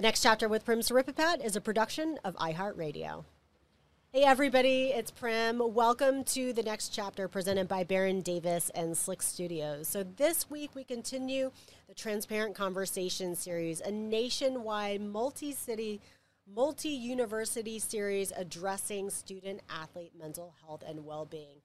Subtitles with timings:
[0.00, 3.26] The next chapter with Prim Siripipat is a production of iHeartRadio.
[4.14, 5.60] Hey everybody, it's Prim.
[5.74, 9.88] Welcome to the next chapter presented by Baron Davis and Slick Studios.
[9.88, 11.50] So this week we continue
[11.86, 16.00] the Transparent Conversation series, a nationwide multi-city,
[16.50, 21.60] multi-university series addressing student athlete mental health and well-being.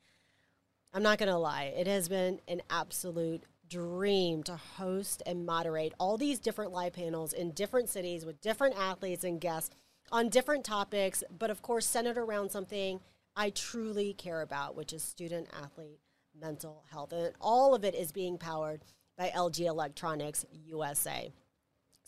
[0.93, 5.93] I'm not going to lie, it has been an absolute dream to host and moderate
[6.00, 9.75] all these different live panels in different cities with different athletes and guests
[10.11, 13.00] on different topics, but of course, centered around something
[13.36, 16.00] I truly care about, which is student athlete
[16.39, 17.11] mental health.
[17.11, 18.82] And all of it is being powered
[19.18, 21.32] by LG Electronics USA.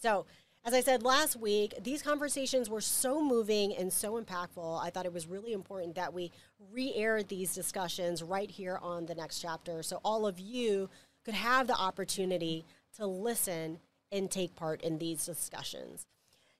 [0.01, 0.25] So,
[0.65, 4.83] as I said last week, these conversations were so moving and so impactful.
[4.83, 6.31] I thought it was really important that we
[6.71, 9.81] re air these discussions right here on the next chapter.
[9.81, 10.89] So, all of you
[11.27, 12.63] could have the opportunity
[12.95, 13.79] to listen
[14.13, 16.05] and take part in these discussions.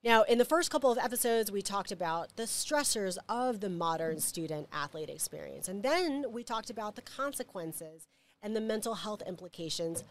[0.03, 4.19] Now, in the first couple of episodes, we talked about the stressors of the modern
[4.19, 5.69] student athlete experience.
[5.69, 8.09] And then we talked about the consequences
[8.41, 10.03] and the mental health implications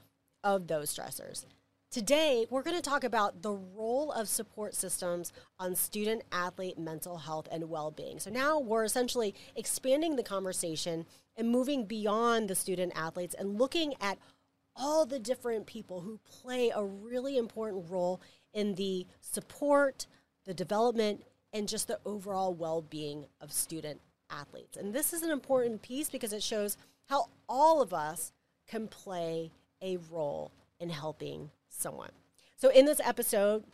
[0.42, 1.44] of those stressors.
[1.90, 7.18] Today, we're going to talk about the role of support systems on student athlete mental
[7.18, 8.18] health and well being.
[8.20, 11.04] So now we're essentially expanding the conversation
[11.36, 14.18] and moving beyond the student athletes and looking at
[14.76, 18.20] all the different people who play a really important role
[18.52, 20.06] in the support,
[20.44, 24.76] the development, and just the overall well being of student athletes.
[24.76, 26.76] And this is an important piece because it shows
[27.08, 28.32] how all of us
[28.66, 32.10] can play a role in helping someone.
[32.56, 33.64] So, in this episode,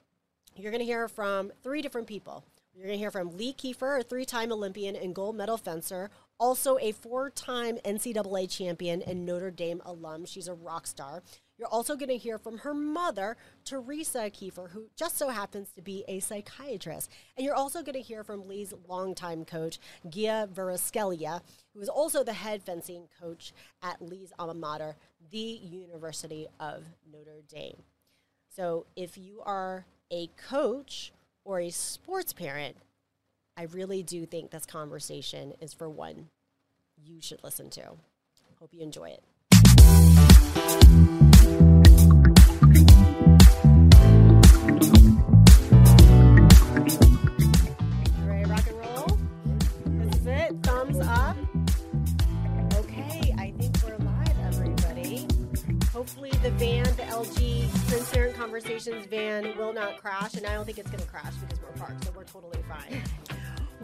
[0.57, 2.45] you're going to hear from three different people.
[2.75, 6.11] You're going to hear from Lee Kiefer, a three time Olympian and gold medal fencer,
[6.43, 10.25] also a four time NCAA champion and Notre Dame alum.
[10.25, 11.23] She's a rock star.
[11.57, 15.83] You're also going to hear from her mother, Teresa Kiefer, who just so happens to
[15.83, 17.13] be a psychiatrist.
[17.37, 21.43] And you're also going to hear from Lee's longtime coach, Gia Kvaratskhelia,
[21.75, 24.97] who is also the head fencing coach at Lee's alma mater,
[25.31, 27.85] the University of Notre Dame.
[28.49, 31.13] So if you are a coach
[31.45, 32.77] or a sports parent,
[33.63, 36.31] I really do think this conversation is for one
[36.97, 37.93] you should listen to.
[38.59, 39.23] Hope you enjoy it.
[48.27, 49.17] Ready rock and roll?
[49.87, 50.57] This is it.
[50.65, 51.37] Thumbs up.
[52.79, 55.29] Okay, I think we're live, everybody.
[55.93, 60.79] Hopefully, the van, the LG Transparent Conversations van, will not crash, and I don't think
[60.79, 63.01] it's going to crash because we're parked, so we're totally fine.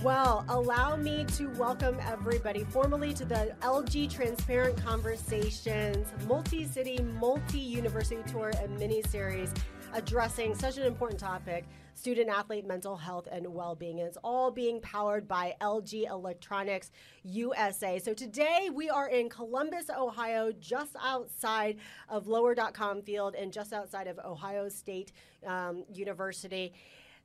[0.03, 7.59] Well, allow me to welcome everybody formally to the LG Transparent Conversations multi city, multi
[7.59, 9.53] university tour and mini series
[9.93, 11.65] addressing such an important topic
[11.95, 13.99] student athlete mental health and well being.
[13.99, 16.93] It's all being powered by LG Electronics
[17.25, 17.99] USA.
[17.99, 21.79] So today we are in Columbus, Ohio, just outside
[22.09, 25.11] of Lower.com Field and just outside of Ohio State
[25.45, 26.73] um, University.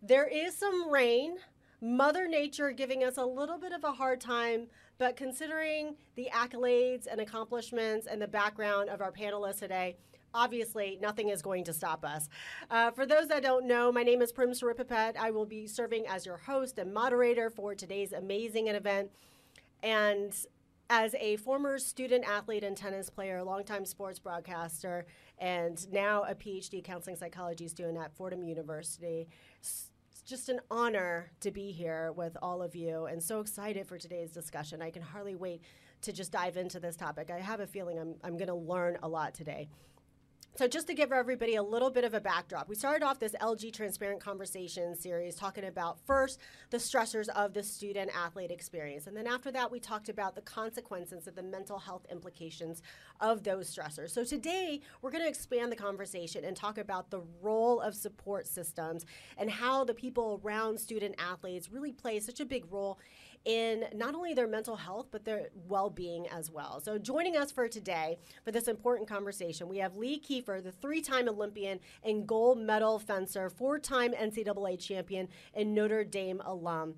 [0.02, 1.38] There is some rain.
[1.84, 4.68] Mother Nature giving us a little bit of a hard time,
[4.98, 9.98] but considering the accolades and accomplishments and the background of our panelists today,
[10.34, 12.30] obviously nothing is going to stop us.
[12.72, 15.18] Uh, for those that don't know, my name is Prim Siripipat.
[15.18, 19.12] I will be serving as your host and moderator for today's amazing event.
[19.84, 20.34] And
[20.90, 25.06] as a former student athlete and tennis player, longtime sports broadcaster,
[25.38, 29.28] and now a PhD counseling psychology student at Fordham University,
[30.26, 34.32] just an honor to be here with all of you and so excited for today's
[34.32, 34.82] discussion.
[34.82, 35.62] I can hardly wait
[36.02, 37.30] to just dive into this topic.
[37.30, 39.68] I have a feeling I'm, I'm going to learn a lot today.
[40.56, 43.34] So, just to give everybody a little bit of a backdrop, we started off this
[43.42, 49.08] LG Transparent Conversation series talking about first the stressors of the student athlete experience.
[49.08, 52.84] And then after that, we talked about the consequences of the mental health implications
[53.20, 54.12] of those stressors.
[54.12, 58.46] So, today we're going to expand the conversation and talk about the role of support
[58.46, 59.08] systems
[59.40, 63.00] and how the people around student athletes really play such a big role
[63.46, 66.80] in not only their mental health, but their well being as well.
[66.80, 71.02] So, joining us for today for this important conversation, we have Lee Kiefer, the three
[71.02, 76.96] time Olympian and gold medal fencer, four time NCAA champion, and Notre Dame alum.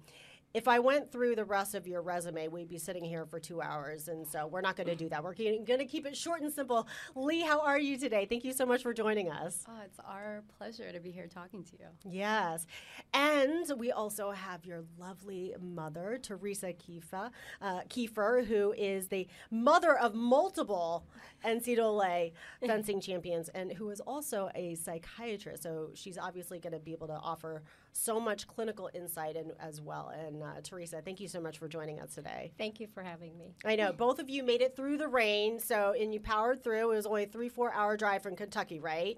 [0.56, 3.62] If I went through the rest of your resume, we'd be sitting here for two
[3.62, 4.07] hours.
[4.07, 5.22] And so we're not going to do that.
[5.22, 6.88] We're going to keep it short and simple.
[7.13, 8.25] Lee, how are you today?
[8.25, 9.66] Thank you so much for joining us.
[9.68, 11.88] Oh, it's our pleasure to be here talking to you.
[12.10, 12.68] Yes.
[13.13, 17.31] And we also have your lovely mother, Teresa Kiefer,
[17.62, 21.06] uh, Kiefer, who is the mother of multiple
[21.46, 22.31] NCAA
[22.66, 25.63] fencing champions and who is also a psychiatrist.
[25.63, 27.62] So she's obviously going to be able to offer
[27.97, 30.12] so much clinical insight in, as well.
[30.13, 32.51] And uh, Teresa, thank you so much for joining us today.
[32.57, 33.56] Thank you for having me.
[33.63, 36.92] I know both of you made it through the rain, so and you powered through.
[36.92, 39.18] It was only a three four hour drive from Kentucky, right?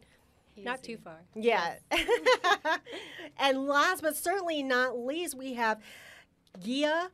[0.56, 0.64] Easy.
[0.64, 1.22] Not too far.
[1.36, 1.76] Yeah.
[3.40, 5.82] and last but certainly not least, we have
[6.60, 7.10] Gia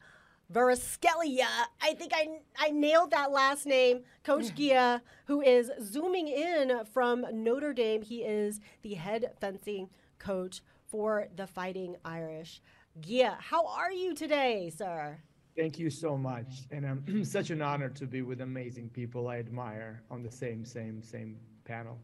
[0.52, 1.48] Kvaratskhelia.
[1.82, 4.02] I think I, I nailed that last name.
[4.24, 8.02] Coach Gia, who is zooming in from Notre Dame.
[8.02, 9.90] He is the head fencing
[10.20, 10.62] coach
[10.94, 12.62] for the Fighting Irish.
[13.00, 15.18] Gia, how are you today, sir?
[15.58, 16.68] Thank you so much.
[16.70, 20.64] And um, such an honor to be with amazing people I admire on the same,
[20.64, 21.98] same, same panel.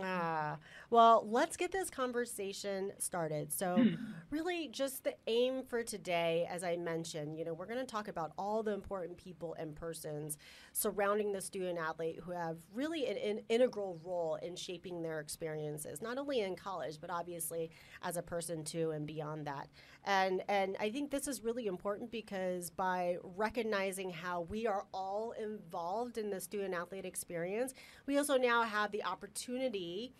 [0.00, 0.56] Ah,
[0.90, 3.52] well, let's get this conversation started.
[3.52, 3.84] So,
[4.30, 8.08] really, just the aim for today, as I mentioned, you know, we're going to talk
[8.08, 10.38] about all the important people and persons
[10.72, 16.00] surrounding the student athlete who have really an, an, integral role in shaping their experiences,
[16.00, 17.70] not only in college, but obviously
[18.02, 19.68] as a person too, and beyond that.
[20.04, 25.32] And and I think this is really important because by recognizing how we are all
[25.40, 27.72] involved in the student athlete experience,
[28.06, 30.12] we also now have the opportunity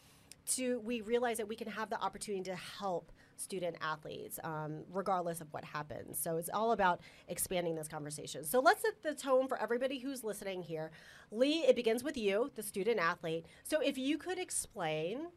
[0.44, 5.40] to we realize that we can have the opportunity to help student athletes, um, regardless
[5.40, 6.18] of what happens.
[6.18, 8.44] So it's all about expanding this conversation.
[8.44, 10.90] So let's set the tone for everybody who's listening here.
[11.30, 13.46] Lee, it begins with you, the student athlete.
[13.64, 15.28] So if you could explain.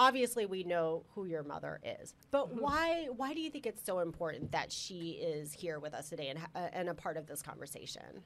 [0.00, 2.60] Obviously, we know who your mother is, but mm-hmm.
[2.60, 6.28] why why do you think it's so important that she is here with us today
[6.28, 8.22] and, uh, and a part of this conversation?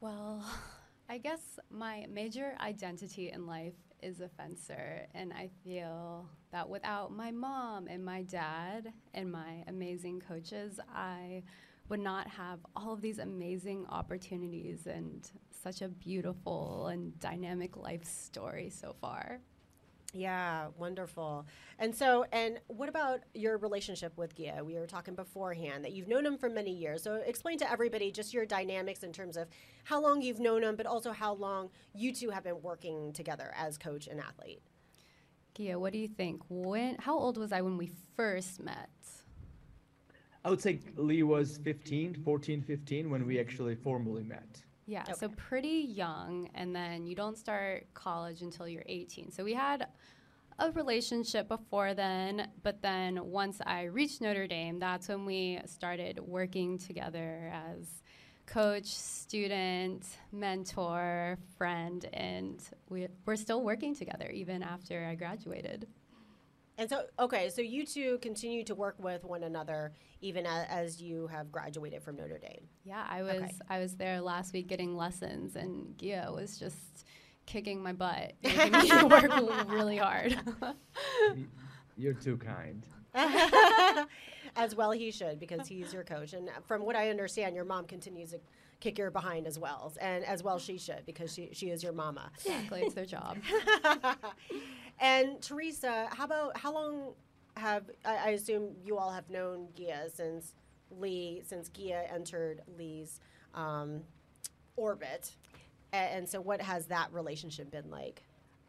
[0.00, 0.44] Well,
[1.08, 3.72] I guess my major identity in life
[4.02, 9.64] is a fencer, and I feel that without my mom and my dad and my
[9.68, 11.44] amazing coaches, I
[11.88, 15.30] would not have all of these amazing opportunities and
[15.62, 19.40] such a beautiful and dynamic life story so far.
[20.12, 21.46] Yeah, wonderful.
[21.78, 24.62] And so, and what about your relationship with Gia?
[24.64, 27.02] We were talking beforehand that you've known him for many years.
[27.02, 29.48] So, explain to everybody just your dynamics in terms of
[29.84, 33.52] how long you've known him, but also how long you two have been working together
[33.56, 34.62] as coach and athlete.
[35.54, 36.42] Gia, what do you think?
[36.48, 36.96] When?
[36.98, 38.90] How old was I when we first met?
[40.44, 44.62] I would say Lee was 15, 14, 15 when we actually formally met.
[44.90, 45.12] Yeah, okay.
[45.12, 49.30] so pretty young, and then you don't start college until you're 18.
[49.30, 49.86] So we had
[50.58, 56.18] a relationship before then, but then once I reached Notre Dame, that's when we started
[56.18, 57.86] working together as
[58.46, 65.86] coach, student, mentor, friend, and we, we're still working together even after I graduated.
[66.80, 69.92] And so, okay, so you two continue to work with one another
[70.22, 72.66] even as, as you have graduated from Notre Dame.
[72.84, 73.52] Yeah, I was okay.
[73.68, 77.04] I was there last week getting lessons, and Gia was just
[77.44, 79.30] kicking my butt, making me work
[79.68, 80.40] really hard.
[81.98, 82.86] You're too kind.
[84.56, 87.84] as well, he should because he's your coach, and from what I understand, your mom
[87.84, 88.40] continues to
[88.80, 91.92] kick your behind as well, and as well she should because she she is your
[91.92, 92.30] mama.
[92.38, 93.38] Exactly, it's their job.
[95.00, 97.12] and Teresa, how about how long
[97.56, 100.54] have I, I, assume you all have known Gia since
[100.98, 103.20] Lee since Gia entered Lee's
[103.54, 104.00] um,
[104.76, 105.32] orbit,
[105.92, 108.22] and, and, so what has that relationship been like?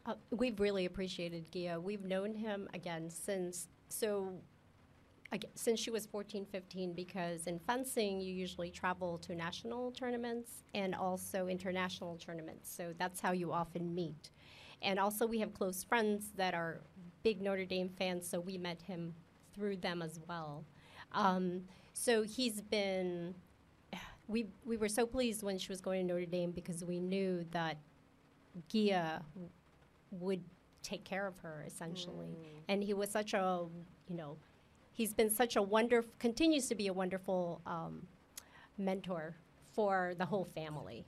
[0.04, 1.80] Uh, we've really appreciated Gia.
[1.80, 4.34] We've known him again since so
[5.54, 10.94] since she was 14, 15, because in fencing, you usually travel to national tournaments and
[10.94, 12.70] also international tournaments.
[12.74, 14.30] So that's how you often meet.
[14.82, 16.82] And also, we have close friends that are
[17.22, 19.14] big Notre Dame fans, so we met him
[19.54, 20.64] through them as well.
[21.12, 21.62] Um,
[21.92, 23.34] so he's been.
[24.28, 27.44] We we were so pleased when she was going to Notre Dame because we knew
[27.50, 27.76] that
[28.68, 29.22] Gia
[30.10, 30.42] would
[30.82, 32.62] take care of her essentially, mm.
[32.68, 33.66] and he was such a
[34.08, 34.36] you know
[34.92, 38.06] he's been such a wonderful, continues to be a wonderful um,
[38.78, 39.36] mentor
[39.74, 41.04] for the whole family.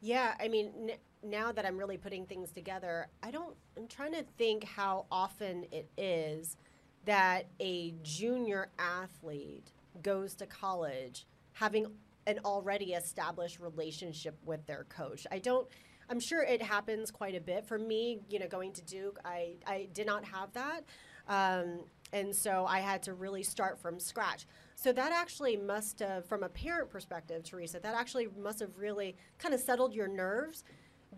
[0.00, 4.12] Yeah, I mean, n- now that I'm really putting things together, I don't, I'm trying
[4.12, 6.56] to think how often it is
[7.04, 11.86] that a junior athlete goes to college having
[12.26, 15.26] an already established relationship with their coach.
[15.30, 15.68] I don't,
[16.08, 17.66] I'm sure it happens quite a bit.
[17.66, 20.84] For me, you know, going to Duke, I, I did not have that.
[21.28, 21.80] Um,
[22.14, 24.46] And so I had to really start from scratch.
[24.76, 29.16] So that actually must have, from a parent perspective, Teresa, that actually must have really
[29.38, 30.62] kind of settled your nerves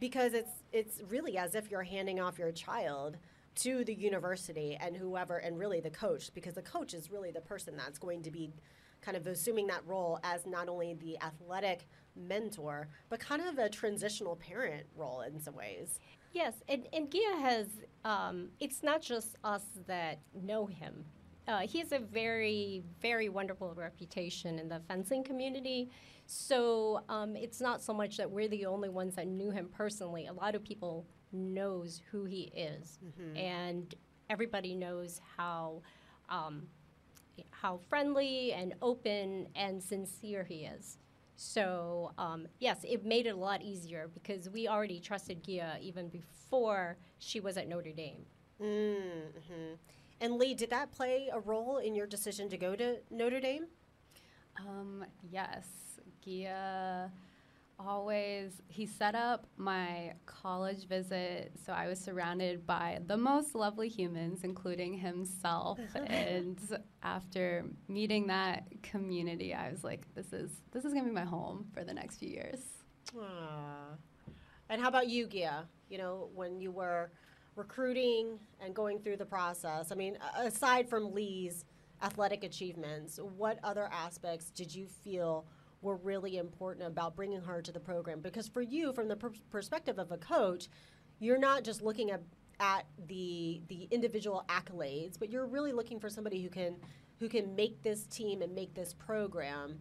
[0.01, 3.19] because it's it's really as if you're handing off your child
[3.57, 7.41] to the university and whoever and really the coach because the coach is really the
[7.41, 8.51] person that's going to be
[9.01, 13.69] kind of assuming that role as not only the athletic mentor but kind of a
[13.69, 15.99] transitional parent role in some ways
[16.33, 17.67] Yes, and, and Gia has,
[18.05, 21.05] um, it's not just us that know him.
[21.49, 25.91] Uh, he has a very, very wonderful reputation in the fencing community.
[26.27, 30.27] So um, it's not so much that we're the only ones that knew him personally.
[30.27, 32.99] A lot of people knows who he is,
[33.37, 33.95] and
[34.29, 35.83] everybody knows how
[36.29, 36.67] um,
[37.51, 40.99] how friendly and open and sincere he is.
[41.37, 46.09] So um, yes, it made it a lot easier because we already trusted Gia even
[46.09, 48.25] before she was at Notre Dame.
[48.61, 49.75] mm-hmm.
[50.21, 53.67] and lee did that play a role in your decision to go to notre dame
[54.59, 55.67] Um, yes,
[56.25, 57.11] Gia
[57.79, 63.89] always he set up my college visit so I was surrounded by the most lovely
[63.89, 66.59] humans including himself and
[67.03, 71.25] after meeting that community I was like this is this is going to be my
[71.25, 72.61] home for the next few years.
[73.19, 73.97] Aw.
[74.69, 75.67] And how about you, Gia?
[75.89, 77.11] You know, when you were
[77.55, 81.65] recruiting and going through the process, I mean, aside from Lee's
[82.03, 85.47] athletic achievements, what other aspects did you feel
[85.83, 88.21] were really important about bringing her to the program?
[88.21, 90.69] Because for you, from the per- perspective of a coach,
[91.19, 92.23] you're not just looking at,
[92.61, 96.77] at the the individual accolades, but you're really looking for somebody who can
[97.19, 99.81] who can make this team and make this program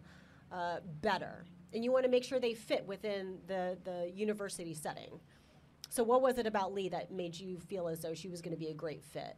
[0.52, 1.44] uh, better.
[1.74, 5.20] And you want to make sure they fit within the, the university setting.
[5.88, 8.54] So, what was it about Lee that made you feel as though she was going
[8.54, 9.36] to be a great fit?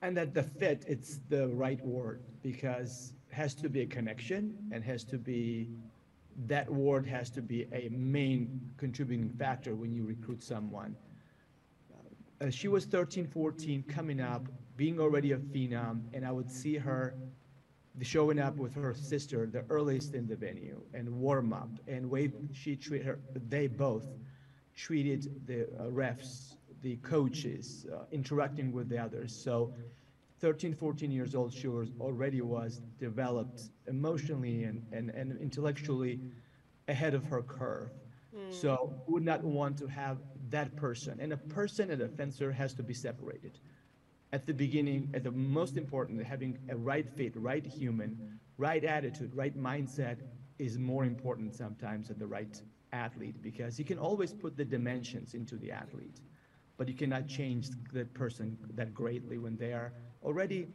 [0.00, 4.84] And that the fit, it's the right word because has to be a connection and
[4.84, 5.68] has to be,
[6.46, 10.94] that word has to be a main contributing factor when you recruit someone.
[12.40, 14.46] Uh, she was 13, 14, coming up,
[14.76, 17.14] being already a phenom, and I would see her
[18.00, 22.32] showing up with her sister, the earliest in the venue, and warm up, and way
[22.52, 24.06] she treated her, they both
[24.74, 29.34] treated the uh, refs, the coaches, uh, interacting with the others.
[29.34, 29.72] So
[30.42, 36.18] 13, 14 years old, she was already was developed emotionally and, and, and intellectually
[36.88, 37.90] ahead of her curve.
[38.34, 38.50] Hmm.
[38.50, 40.18] So would not want to have
[40.50, 41.20] that person.
[41.20, 43.60] And a person and a fencer has to be separated.
[44.32, 49.32] At the beginning, at the most important, having a right fit, right human, right attitude,
[49.36, 50.16] right mindset
[50.58, 52.60] is more important sometimes than the right
[52.92, 56.20] athlete because you can always put the dimensions into the athlete,
[56.78, 59.92] but you cannot change that person that greatly when they are
[60.24, 60.68] already,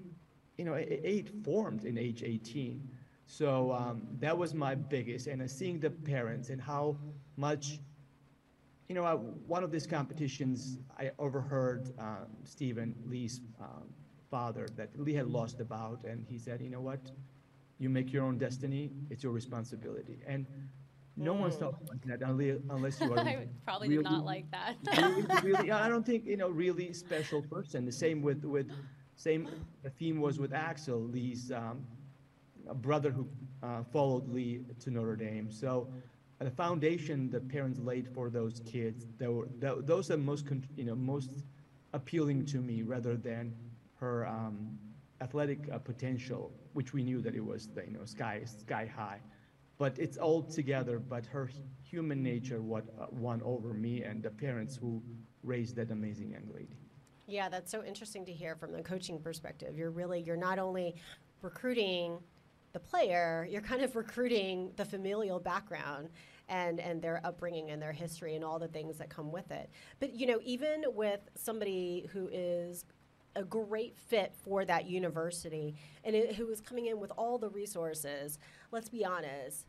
[0.57, 2.87] you know, eight formed in age 18.
[3.25, 6.97] So um, that was my biggest, and uh, seeing the parents and how
[7.35, 7.79] much,
[8.87, 13.83] you know, I, one of these competitions, I overheard um, Stephen Lee's um,
[14.31, 17.11] father that Lee had lost the bout, and he said, you know what,
[17.79, 20.45] you make your own destiny, it's your responsibility, and
[21.17, 22.21] no one's talking like that
[22.69, 23.19] unless, you are.
[23.19, 24.75] I probably really- not like that.
[24.97, 27.85] really, really, I don't think you know really special person.
[27.85, 28.71] The same with with
[29.17, 29.49] same
[29.83, 31.87] the theme was with Axel, Lee's um,
[32.75, 33.27] brother who
[33.63, 35.51] uh, followed Lee to Notre Dame.
[35.51, 35.89] So
[36.41, 40.85] uh, the foundation the parents laid for those kids, were, tho- those are most you
[40.85, 41.43] know most
[41.93, 43.55] appealing to me rather than
[43.95, 44.77] her um,
[45.21, 49.21] athletic uh, potential, which we knew that it was you know sky sky high.
[49.77, 50.99] But it's all together.
[50.99, 51.49] But her
[51.83, 55.03] human nature what uh, won over me and the parents who
[55.43, 56.77] raised that amazing young lady.
[57.27, 59.77] Yeah, that's so interesting to hear from the coaching perspective.
[59.77, 60.95] You're really, you're not only
[61.41, 62.17] recruiting
[62.71, 66.09] the player, you're kind of recruiting the familial background
[66.47, 69.69] and, and their upbringing and their history and all the things that come with it.
[69.99, 72.85] But, you know, even with somebody who is
[73.35, 77.49] a great fit for that university and it, who is coming in with all the
[77.49, 78.39] resources,
[78.71, 79.65] let's be honest,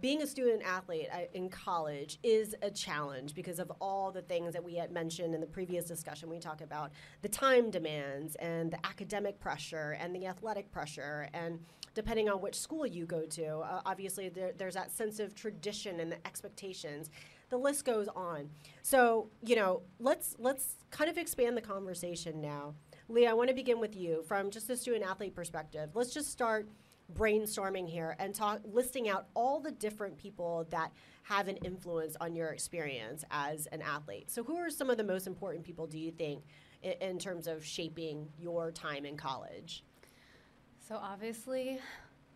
[0.00, 4.52] being a student athlete uh, in college is a challenge because of all the things
[4.52, 6.28] that we had mentioned in the previous discussion.
[6.28, 6.90] We talk about
[7.22, 11.60] the time demands and the academic pressure and the athletic pressure, and
[11.94, 16.00] depending on which school you go to, uh, obviously there, there's that sense of tradition
[16.00, 17.10] and the expectations.
[17.48, 18.50] The list goes on.
[18.82, 22.74] So you know, let's let's kind of expand the conversation now.
[23.08, 25.90] Lee, I want to begin with you from just a student athlete perspective.
[25.94, 26.68] Let's just start
[27.14, 30.90] brainstorming here and talk listing out all the different people that
[31.22, 34.30] have an influence on your experience as an athlete.
[34.30, 36.44] So who are some of the most important people do you think
[36.82, 39.84] in, in terms of shaping your time in college?
[40.88, 41.80] So obviously,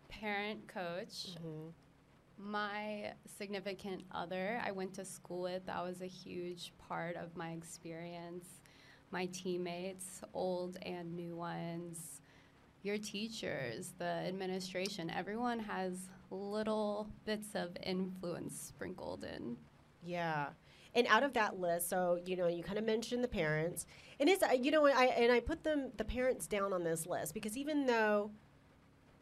[0.09, 1.35] parent, coach.
[1.37, 1.69] Mm-hmm.
[2.37, 7.51] My significant other, I went to school with, that was a huge part of my
[7.51, 8.45] experience.
[9.11, 12.20] My teammates, old and new ones,
[12.83, 19.57] your teachers, the administration, everyone has little bits of influence sprinkled in.
[20.03, 20.47] Yeah.
[20.93, 23.85] And out of that list, so you know, you kind of mentioned the parents,
[24.19, 27.05] and it's uh, you know, I and I put them the parents down on this
[27.05, 28.31] list because even though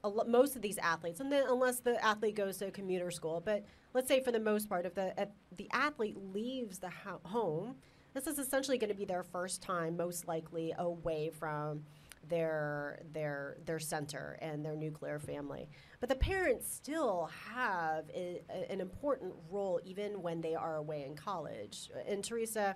[0.04, 3.42] lo- most of these athletes, and then unless the athlete goes to a commuter school,
[3.44, 7.22] but let's say for the most part, if the if the athlete leaves the ho-
[7.24, 7.76] home,
[8.16, 11.84] this is essentially going to be their first time, most likely away from
[12.28, 15.70] their their their center and their nuclear family.
[16.00, 21.04] But the parents still have a, a- an important role even when they are away
[21.06, 21.90] in college.
[22.08, 22.76] And Teresa,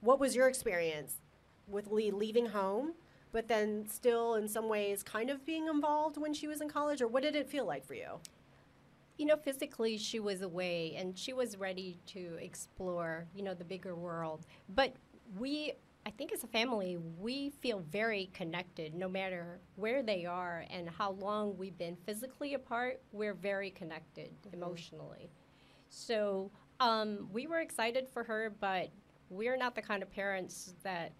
[0.00, 1.16] what was your experience
[1.68, 2.92] with Lee leaving home,
[3.32, 7.00] but then still in some ways kind of being involved when she was in college,
[7.00, 8.18] or what did it feel like for you?
[9.18, 13.64] You know, physically she was away and she was ready to explore, you know, the
[13.64, 14.46] bigger world.
[14.68, 14.94] But
[15.38, 15.74] we,
[16.04, 20.88] I think as a family, we feel very connected no matter where they are and
[20.88, 23.00] how long we've been physically apart.
[23.12, 25.30] We're very connected emotionally.
[25.88, 28.90] So um, we were excited for her, but
[29.30, 31.12] we're not the kind of parents that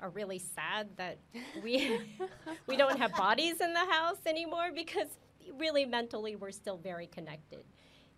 [0.00, 1.18] are really sad that
[1.62, 1.98] we
[2.66, 5.08] we don't have bodies in the house anymore because
[5.56, 7.64] really mentally we're still very connected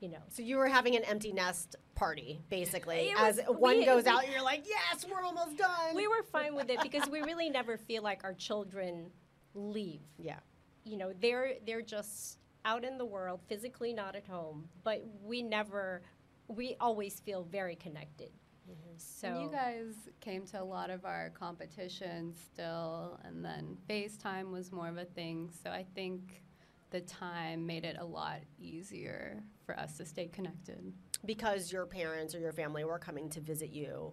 [0.00, 3.10] you know So you were having an empty nest party, basically.
[3.10, 5.94] It As one we- goes we- out, you're like, yes, we're almost done.
[5.94, 9.10] we were fine with it because we really never feel like our children
[9.54, 10.38] leave yeah.
[10.84, 15.42] you know they're they're just out in the world physically not at home but we
[15.42, 16.02] never
[16.46, 18.30] we always feel very connected
[18.70, 18.94] mm-hmm.
[18.96, 24.52] so And you guys came to a lot of our competitions still, and then FaceTime
[24.52, 25.50] was more of a thing.
[25.64, 26.42] So I think
[26.90, 30.92] the time made it a lot easier for us to stay connected.
[31.24, 34.12] Because your parents or your family were coming to visit you.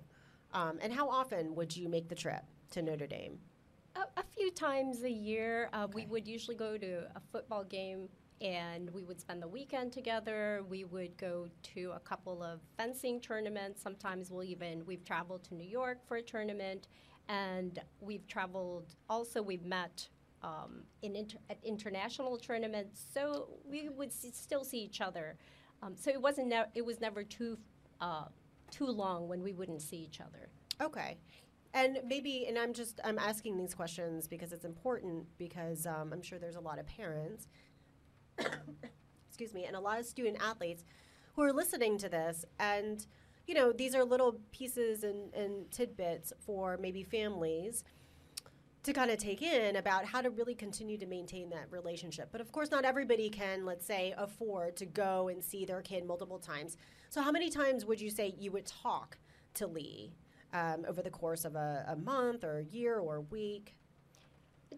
[0.53, 3.39] Um, and how often would you make the trip to Notre Dame?
[3.95, 8.09] A, a few times a year, uh, we would usually go to a football game
[8.39, 10.63] and we would spend the weekend together.
[10.69, 13.81] We would go to a couple of fencing tournaments.
[13.81, 16.87] Sometimes we'll even, we've traveled to New York for a tournament
[17.29, 20.07] and we've traveled, also, we've met
[20.43, 23.03] um, in inter- at international tournaments.
[23.13, 25.37] So we would s- still see each other.
[25.81, 27.57] Um, so it wasn't, ne- it was never too,
[28.01, 28.25] uh,
[28.71, 30.49] too long when we wouldn't see each other.
[30.81, 31.17] Okay.
[31.73, 36.21] And maybe, and I'm just, I'm asking these questions because it's important because um, I'm
[36.21, 37.47] sure there's a lot of parents,
[39.29, 40.83] excuse me, and a lot of student athletes
[41.35, 42.45] who are listening to this.
[42.59, 43.05] And,
[43.45, 47.83] you know, these are little pieces and, and tidbits for maybe families
[48.87, 52.29] to kind of take in about how to really continue to maintain that relationship.
[52.31, 56.05] But of course, not everybody can, let's say, afford to go and see their kid
[56.05, 56.77] multiple times.
[57.09, 59.17] So, how many times would you say you would talk
[59.55, 60.13] to Lee
[60.53, 63.75] um, over the course of a, a month or a year or a week?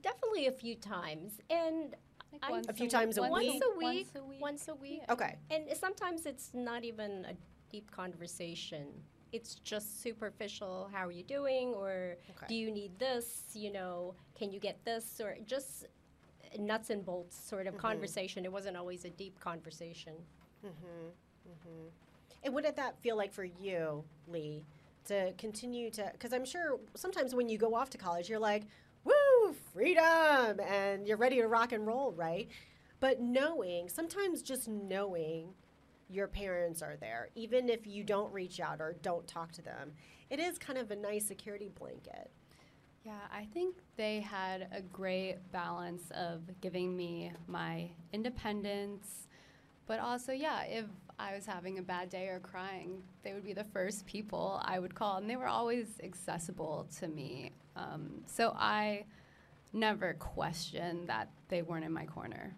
[0.01, 1.39] Definitely a few times.
[1.49, 1.95] And
[2.41, 3.61] Like once A few times a once week?
[3.63, 4.41] a week, Once a week.
[4.41, 5.01] once a week.
[5.09, 5.35] Okay.
[5.51, 7.33] And sometimes it's not even a
[7.71, 8.87] deep conversation.
[9.31, 10.89] It's just superficial.
[10.91, 11.73] How are you doing?
[11.73, 12.47] Or Okay.
[12.47, 13.43] do you need this?
[13.53, 15.21] You know, can you get this?
[15.21, 15.85] Or just
[16.57, 17.81] nuts and bolts sort of mm-hmm.
[17.81, 18.45] conversation.
[18.45, 20.13] It wasn't always a deep conversation.
[20.65, 21.09] Mm-hmm.
[21.49, 21.87] Mm-hmm.
[22.43, 24.63] And what did that feel like for you, Lee,
[25.05, 26.09] to continue to?
[26.11, 28.63] Because I'm sure sometimes when you go off to college, you're like,
[29.03, 32.47] woo, freedom, and you're ready to rock and roll, right?
[32.99, 35.53] But knowing, sometimes just knowing
[36.09, 39.91] your parents are there, even if you don't reach out or don't talk to them,
[40.29, 42.29] it is kind of a nice security blanket.
[43.05, 49.27] Yeah, I think they had a great balance of giving me my independence,
[49.87, 50.85] but also, yeah, if
[51.17, 54.79] I was having a bad day or crying, they would be the first people I
[54.79, 57.51] would call, and they were always accessible to me.
[57.75, 59.05] Um, so I
[59.73, 62.55] never questioned that they weren't in my corner.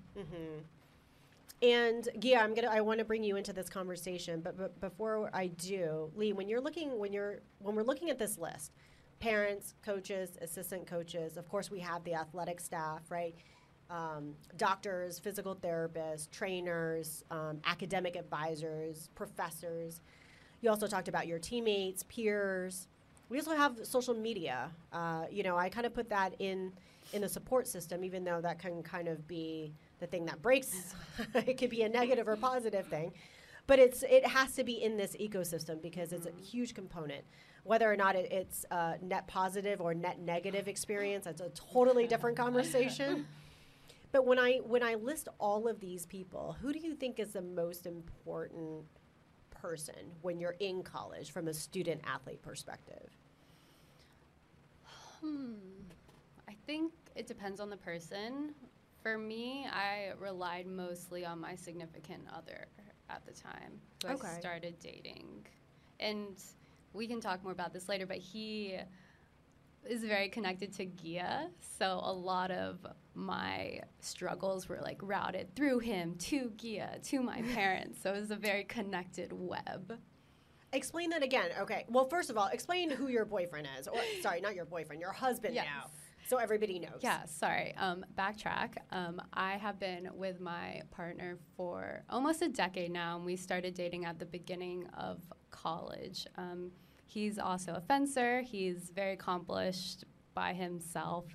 [1.62, 2.70] And Gia, I'm gonna.
[2.70, 6.50] I want to bring you into this conversation, but, but before I do, Lee, when
[6.50, 8.72] you're looking, when you're when we're looking at this list,
[9.20, 11.38] parents, coaches, assistant coaches.
[11.38, 13.36] Of course, we have the athletic staff, right?
[13.92, 20.02] Um, doctors, physical therapists, trainers, um, academic advisors, professors.
[20.62, 22.88] You also talked about your teammates, peers.
[23.30, 24.72] We also have social media.
[24.92, 26.74] Uh, you know, I kind of put that in
[27.14, 30.94] in the support system, even though that can kind of be the thing that breaks.
[31.36, 33.14] it could be a negative or positive thing.
[33.68, 37.24] but it's it has to be in this ecosystem because it's a huge component.
[37.64, 42.08] Whether or not it, it's a net positive or net negative experience, that's a totally
[42.08, 43.28] different conversation.
[44.12, 47.32] But when I when I list all of these people, who do you think is
[47.32, 48.84] the most important
[49.52, 53.10] person when you're in college from a student athlete perspective?
[55.22, 55.54] Hmm.
[56.50, 58.56] I think it depends on the person.
[59.02, 62.68] For me, I relied mostly on my significant other
[63.10, 64.28] at the time who Okay.
[64.28, 65.46] I started dating.
[66.00, 66.40] And
[66.94, 68.78] we can talk more about this later, but he
[69.90, 71.50] is very connected to Gia.
[71.80, 72.86] So a lot of
[73.16, 78.00] my struggles were like routed through him to Gia, to my parents.
[78.02, 79.98] So it was a very connected web.
[80.74, 81.50] Explain that again.
[81.60, 81.86] Okay.
[81.90, 83.88] Well, first of all, explain who your boyfriend is.
[83.88, 85.66] Or sorry, not your boyfriend, your husband Yes.
[85.66, 85.90] now.
[86.32, 87.02] So everybody knows.
[87.02, 87.76] Yeah, sorry.
[87.76, 88.78] Um, backtrack.
[88.92, 93.74] Um, I have been with my partner for almost a decade now, and we started
[93.74, 96.26] dating at the beginning of college.
[96.38, 96.72] Um,
[97.06, 98.44] he's also a fencer.
[98.44, 101.26] He's very accomplished by himself,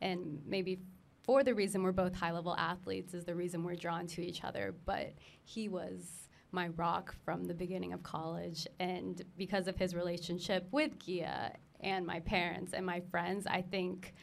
[0.00, 0.78] and maybe
[1.22, 4.42] for the reason we're both high level athletes is the reason we're drawn to each
[4.42, 4.74] other.
[4.86, 5.12] But
[5.44, 10.98] he was my rock from the beginning of college, and because of his relationship with
[10.98, 14.14] Gia and my parents and my friends, I think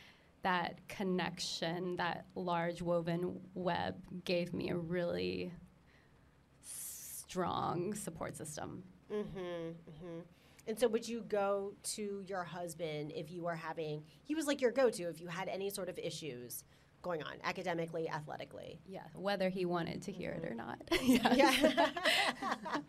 [0.43, 5.51] that connection, that large woven web, gave me a really
[6.62, 8.84] strong support system.
[9.12, 10.19] Mm-hmm, mm-hmm.
[10.67, 14.03] And so, would you go to your husband if you were having?
[14.23, 16.63] He was like your go-to if you had any sort of issues
[17.01, 18.79] going on, academically, athletically.
[18.88, 20.79] Yeah, whether he wanted to hear it or not.
[21.01, 21.89] Yeah.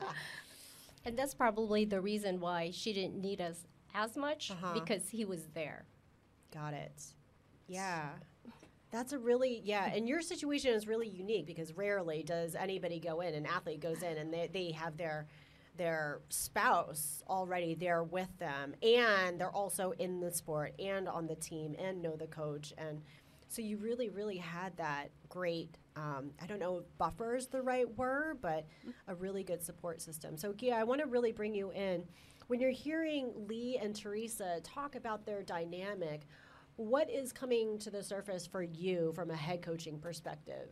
[1.07, 4.73] And that's probably the reason why she didn't need us as much Uh-huh.
[4.73, 5.85] because he was there.
[6.51, 7.03] Got it.
[7.67, 8.09] Yeah.
[8.91, 13.21] That's a really yeah, and your situation is really unique because rarely does anybody go
[13.21, 15.27] in, an athlete goes in and they, they have their
[15.77, 21.35] their spouse already there with them and they're also in the sport and on the
[21.35, 22.73] team and know the coach.
[22.79, 23.03] And
[23.49, 27.63] so you really really had that great um, i don't know if buffer is the
[27.63, 28.65] right word but
[29.09, 30.37] a really good support system.
[30.37, 32.05] So gia i want to really bring you in.
[32.47, 36.23] When you're hearing lee and teresa talk about their dynamic
[36.77, 40.69] what is coming to the surface for you from a head coaching perspective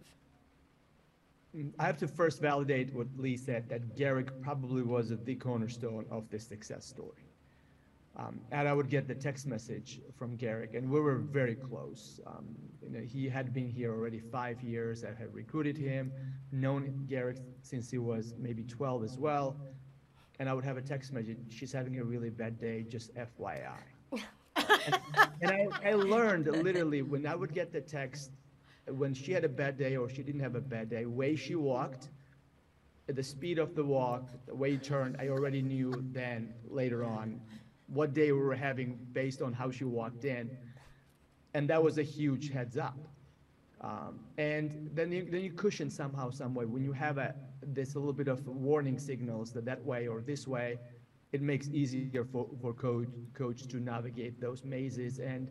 [1.57, 6.07] Mm, I have to first validate what Lee said that Gerek probably was the cornerstone
[6.11, 7.29] of this success story.
[8.17, 12.21] Um, and I would get the text message from Gerek, and we were very close.
[12.27, 15.03] Um, you know, he had been here already five years.
[15.03, 16.13] I had recruited him,
[16.53, 19.57] known Gerek since he was maybe 12 as well.
[20.39, 23.79] And I would have a text message, she's having a really bad day, just FYI.
[24.57, 24.99] and
[25.41, 28.31] and I, I learned literally when I would get the text,
[28.89, 31.55] when she had a bad day or she didn't have a bad day, way she
[31.55, 32.09] walked,
[33.07, 37.41] the speed of the walk, the way he turned, I already knew then later on
[37.89, 40.57] what day we were having based on how she walked in.
[41.55, 42.97] And that was a huge heads up.
[43.81, 46.65] Um, and then you, then you cushion somehow, some way.
[46.65, 50.47] When you have a, this little bit of warning signals that that way or this
[50.47, 50.79] way,
[51.33, 55.49] it makes easier for, for coach, coach to navigate those mazes and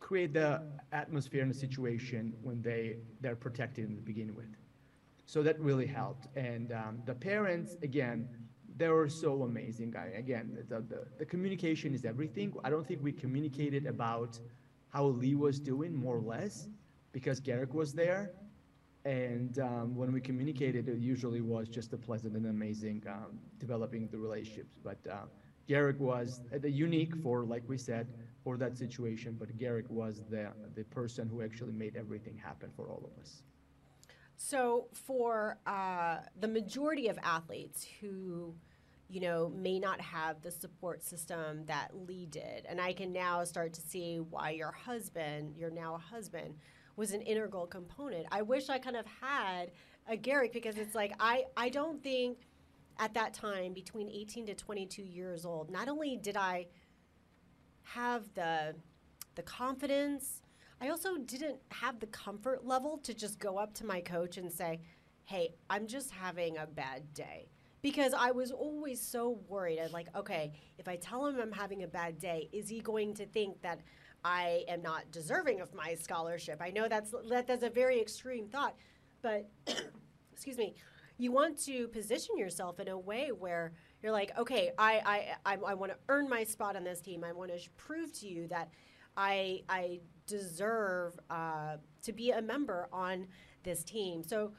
[0.00, 4.46] create the atmosphere and the situation when they, they're protected to begin with.
[5.24, 6.28] So that really helped.
[6.36, 8.28] And um, the parents, again,
[8.76, 9.94] they were so amazing.
[10.16, 12.52] Again, the, the, the communication is everything.
[12.62, 14.38] I don't think we communicated about
[14.90, 16.68] how Lee was doing, more or less,
[17.12, 18.32] because Gerek was there.
[19.06, 24.08] And um, when we communicated, it usually was just a pleasant and amazing um, developing
[24.08, 24.74] the relationships.
[24.82, 25.26] But uh,
[25.68, 28.08] Gerek was uh, the unique for, like we said,
[28.42, 29.36] for that situation.
[29.38, 33.42] But Gerek was the the person who actually made everything happen for all of us.
[34.36, 38.54] So, for uh, the majority of athletes who,
[39.08, 43.44] you know, may not have the support system that Lee did, and I can now
[43.44, 46.56] start to see why your husband, you're now a husband,
[46.96, 48.26] was an integral component.
[48.32, 49.70] I wish I kind of had
[50.08, 52.38] a Gerek because it's like I I don't think
[52.98, 56.66] at that time between 18 to 22 years old, not only did I
[57.82, 58.74] have the
[59.34, 60.40] the confidence
[60.80, 64.52] I also didn't have the comfort level to just go up to my coach and
[64.52, 64.80] say,
[65.24, 67.48] "Hey, I'm just having a bad day."
[67.82, 69.78] Because I was always so worried.
[69.78, 73.14] I'm like, "Okay, if I tell him I'm having a bad day, is he going
[73.14, 73.80] to think that
[74.26, 78.48] I am not deserving of my scholarship?" I know that's that, that's a very extreme
[78.48, 78.74] thought,
[79.22, 79.48] but
[80.32, 80.74] excuse me,
[81.18, 84.92] you want to position yourself in a way where you're like, "Okay, I
[85.44, 87.24] I I, I want to earn my spot on this team.
[87.24, 88.68] I want to prove to you that
[89.16, 93.26] I I deserve uh, to be a member on
[93.62, 94.22] this team.
[94.22, 94.52] So,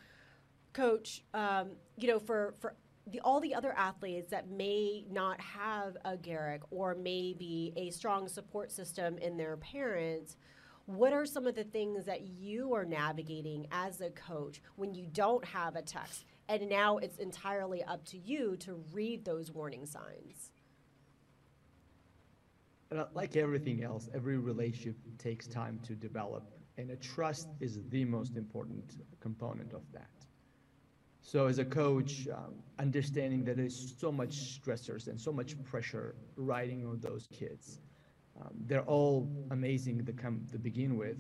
[0.74, 2.76] coach, um, you know, for for
[3.12, 8.28] the, all the other athletes that may not have a Gerek or maybe a strong
[8.28, 10.36] support system in their parents,
[10.86, 15.08] what are some of the things that you are navigating as a coach when you
[15.12, 16.26] don't have a text?
[16.50, 20.52] And now it's entirely up to you to read those warning signs.
[22.90, 26.44] Uh, Like everything else, every relationship takes time to develop,
[26.78, 30.08] and a trust is the most important component of that.
[31.28, 36.16] So as a coach, um, understanding that there's so much stressors and so much pressure
[36.38, 37.82] riding on those kids.
[38.40, 41.18] Um, they're all amazing to come to begin with.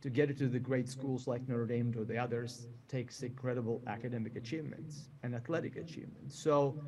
[0.00, 4.34] To get into the great schools like Notre Dame or the others takes incredible academic
[4.34, 6.42] achievements and athletic achievements.
[6.42, 6.82] So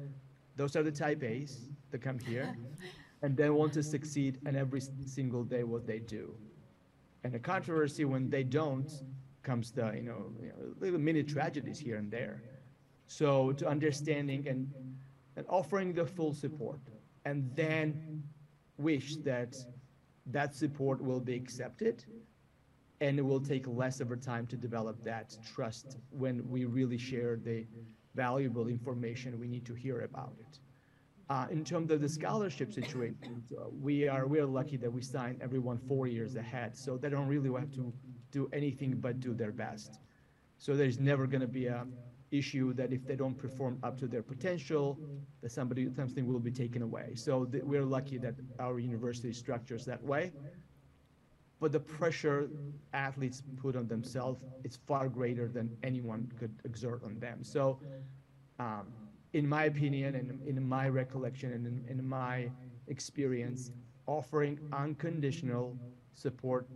[0.57, 2.57] those are the type A's that come here
[3.21, 6.35] and they want to succeed in every single day what they do.
[7.23, 8.91] And the controversy when they don't
[9.43, 12.41] comes the, you know, you know, little mini tragedies here and there.
[13.13, 14.73] So to understanding and,
[15.37, 16.81] and offering the full support
[17.27, 18.23] and then
[18.79, 19.55] wish that
[20.27, 22.07] that support will be accepted
[23.03, 26.97] and it will take less of a time to develop that trust when we really
[26.97, 27.67] share the
[28.15, 30.59] valuable information we need to hear about it.
[31.29, 35.03] Uh, in terms of the scholarship situation, uh, we are we are lucky that we
[35.03, 37.93] sign everyone four years ahead, so they don't really have to
[38.31, 40.01] do anything but do their best.
[40.59, 41.87] So there's never going to be a
[42.33, 45.01] issue that if they don't perform up to their potential,
[45.43, 47.15] that somebody something will be taken away.
[47.15, 50.33] So th- we're lucky that our university structures that way.
[51.61, 52.51] But the pressure
[52.93, 57.45] athletes put on themselves is far greater than anyone could exert on them.
[57.45, 57.81] So,
[58.59, 58.95] um,
[59.33, 62.53] in my opinion, and in my recollection, and in, in my
[62.89, 63.73] experience,
[64.07, 65.79] offering unconditional
[66.13, 66.69] support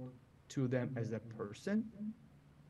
[0.48, 1.84] to them as a person,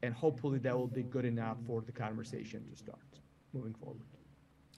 [0.07, 3.01] and hopefully that will be good enough for the conversation to start
[3.53, 4.01] moving forward.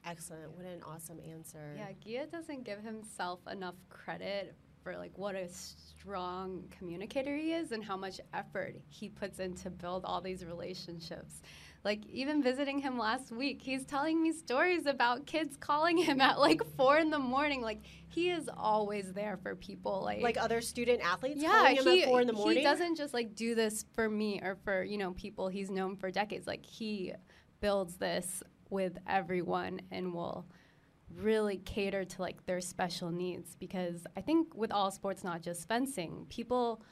[0.04, 0.50] Excellent.
[0.56, 1.76] What an awesome answer.
[1.76, 7.72] Yeah, Gia doesn't give himself enough credit for like what a strong communicator he is
[7.72, 11.42] and how much effort he puts in to build all these relationships.
[11.84, 16.38] Like even visiting him last week, he's telling me stories about kids calling him at
[16.38, 17.62] like four in the morning.
[17.62, 20.02] Like he is always there for people.
[20.02, 22.58] Like Like other student athletes yeah, calling him he, at four in the morning.
[22.58, 25.96] he doesn't just like do this for me or for you know people he's known
[25.96, 26.46] for decades.
[26.46, 27.12] Like he
[27.60, 30.46] builds this with everyone and will
[31.16, 35.66] really cater to like their special needs because I think with all sports, not just
[35.68, 36.82] fencing, people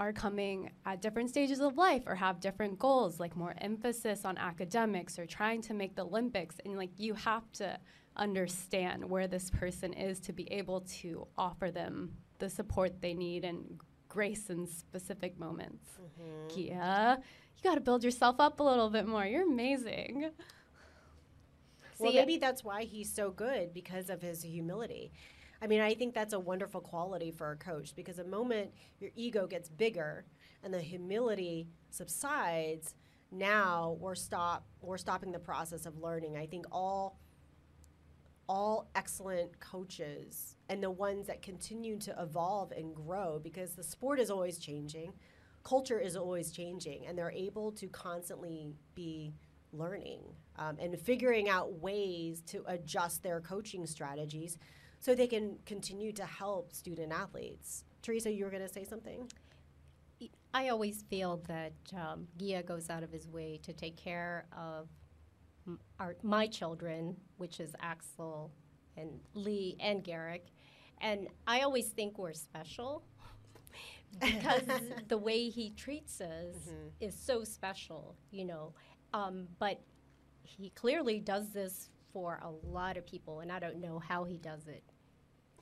[0.00, 4.38] are coming at different stages of life or have different goals, like more emphasis on
[4.38, 6.56] academics or trying to make the Olympics.
[6.64, 7.78] And like you have to
[8.16, 13.44] understand where this person is to be able to offer them the support they need
[13.44, 15.84] and grace in specific moments.
[16.00, 16.56] Mm-hmm.
[16.56, 17.18] Gia,
[17.58, 19.26] you got to build yourself up a little bit more.
[19.26, 20.30] You're amazing.
[21.98, 25.12] Well, See, maybe that's why he's so good because of his humility.
[25.62, 29.10] I mean, I think that's a wonderful quality for a coach because the moment your
[29.14, 30.24] ego gets bigger
[30.62, 32.94] and the humility subsides,
[33.30, 36.36] now we're stop we're stopping the process of learning.
[36.36, 37.18] I think all
[38.48, 44.18] all excellent coaches and the ones that continue to evolve and grow because the sport
[44.18, 45.12] is always changing,
[45.62, 49.32] culture is always changing, and they're able to constantly be
[49.72, 50.20] learning
[50.56, 54.58] um, and figuring out ways to adjust their coaching strategies
[55.00, 57.84] so they can continue to help student athletes.
[58.02, 59.30] Teresa, you were going to say something?
[60.52, 64.88] I always feel that um, Gia goes out of his way to take care of
[65.66, 68.50] m- our, my children, which is Axel
[68.96, 70.42] and Lee and Gerek.
[71.00, 73.02] And I always think we're special
[74.20, 74.62] because
[75.08, 76.56] the way he treats us
[77.00, 78.74] is so special, you know.
[79.14, 79.80] Um, but
[80.42, 84.36] he clearly does this for a lot of people, and I don't know how he
[84.36, 84.82] does it.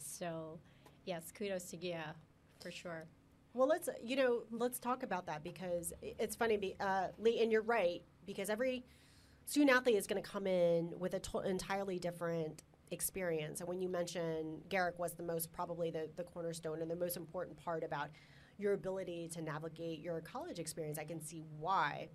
[0.00, 0.58] So,
[1.04, 2.14] yes, kudos to Gia
[2.60, 3.06] for sure.
[3.54, 7.62] Well, let's you know let's talk about that because it's funny, uh, Lee, and you're
[7.62, 8.84] right because every
[9.46, 13.60] student athlete is going to come in with an to- entirely different experience.
[13.60, 17.16] And when you mention Gerek was the most probably the, the cornerstone and the most
[17.16, 18.08] important part about
[18.58, 22.08] your ability to navigate your college experience, I can see why.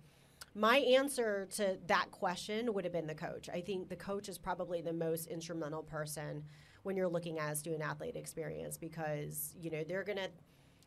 [0.54, 3.48] My answer to that question would have been the coach.
[3.48, 6.44] I think the coach is probably the most instrumental person
[6.84, 10.28] when you're looking at student athlete experience because you know they're gonna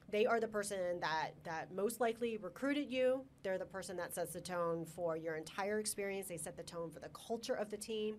[0.10, 3.26] they are the person that that most likely recruited you.
[3.44, 6.28] They're the person that sets the tone for your entire experience.
[6.30, 8.16] They set the tone for the culture of the team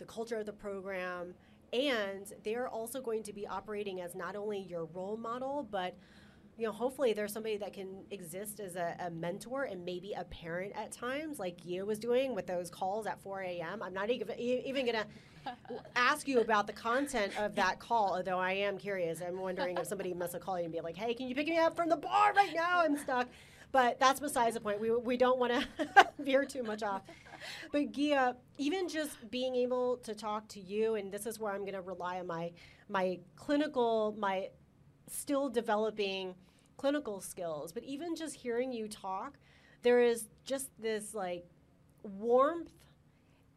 [0.00, 1.34] the culture of the program
[1.72, 5.94] and they're also going to be operating as not only your role model but
[6.60, 10.24] you know, hopefully there's somebody that can exist as a, a mentor and maybe a
[10.24, 13.82] parent at times, like Gia was doing with those calls at 4 a.m.
[13.82, 14.98] I'm not even, even going
[15.46, 15.54] to
[15.96, 19.22] ask you about the content of that call, although I am curious.
[19.26, 21.46] I'm wondering if somebody must have called you and be like, hey, can you pick
[21.46, 22.82] me up from the bar right now?
[22.82, 23.26] I'm stuck.
[23.72, 24.82] But that's besides the point.
[24.82, 27.02] We, we don't want to veer too much off.
[27.72, 31.60] But Gia, even just being able to talk to you, and this is where I'm
[31.60, 32.52] going to rely on my
[32.90, 34.48] my clinical, my
[35.08, 36.34] still developing
[36.80, 39.36] clinical skills, but even just hearing you talk,
[39.82, 41.44] there is just this like
[42.02, 42.72] warmth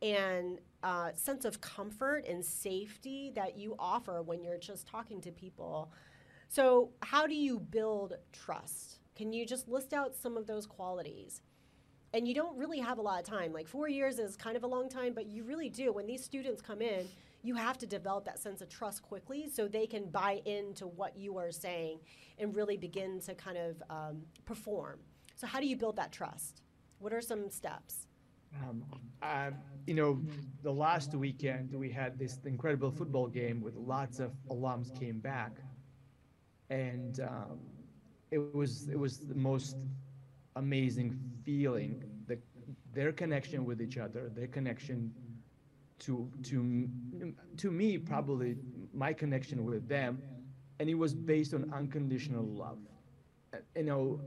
[0.02, 5.32] and uh, sense of comfort and safety that you offer when you're just talking to
[5.32, 5.90] people.
[6.50, 9.00] So, how do you build trust?
[9.16, 11.40] Can you just list out some of those qualities?
[12.14, 13.54] And you don't really have a lot of time.
[13.54, 15.94] Like four years is kind of a long time, but you really do.
[15.94, 17.08] When these students come in,
[17.44, 21.18] you have to develop that sense of trust quickly so they can buy into what
[21.18, 22.00] you are saying
[22.40, 25.00] and really begin to kind of um, perform.
[25.36, 26.62] So, how do you build that trust?
[27.00, 28.08] What are some steps?
[28.62, 28.84] Um,
[29.88, 30.22] you know,
[30.62, 35.58] the last weekend we had this incredible football game with lots of alums came back,
[36.70, 37.60] and um,
[38.32, 39.78] it was it was the most
[40.56, 42.04] amazing feeling.
[42.28, 42.38] The,
[42.94, 45.12] their connection with each other, their connection
[46.00, 46.90] to to
[47.58, 48.58] to me probably
[48.94, 50.22] my connection with them,
[50.80, 52.78] and it was based on unconditional love.
[53.76, 54.22] You know,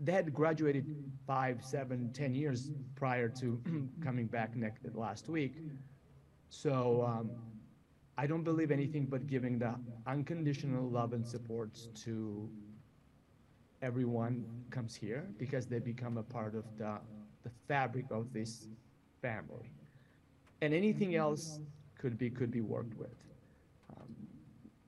[0.00, 0.86] they had graduated
[1.26, 3.60] five, seven, ten years prior to
[4.02, 5.54] coming back next last week.
[6.48, 7.30] So um,
[8.16, 9.74] I don't believe anything but giving the
[10.06, 12.50] unconditional love and support to
[13.82, 16.98] everyone comes here because they become a part of the,
[17.44, 18.66] the fabric of this
[19.22, 19.70] family.
[20.62, 21.60] And anything else
[21.98, 23.24] could be could be worked with.
[23.90, 24.14] Um,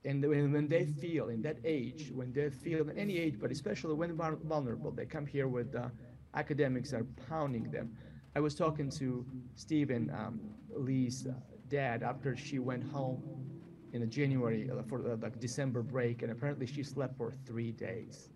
[0.05, 3.51] and when, when they feel in that age, when they feel at any age, but
[3.51, 5.89] especially when vulnerable, they come here with uh,
[6.35, 7.95] academics are pounding them.
[8.35, 10.39] I was talking to Stephen, um,
[10.75, 11.33] Lee's uh,
[11.69, 13.21] dad, after she went home
[13.93, 18.29] in January uh, for the like December break, and apparently she slept for three days.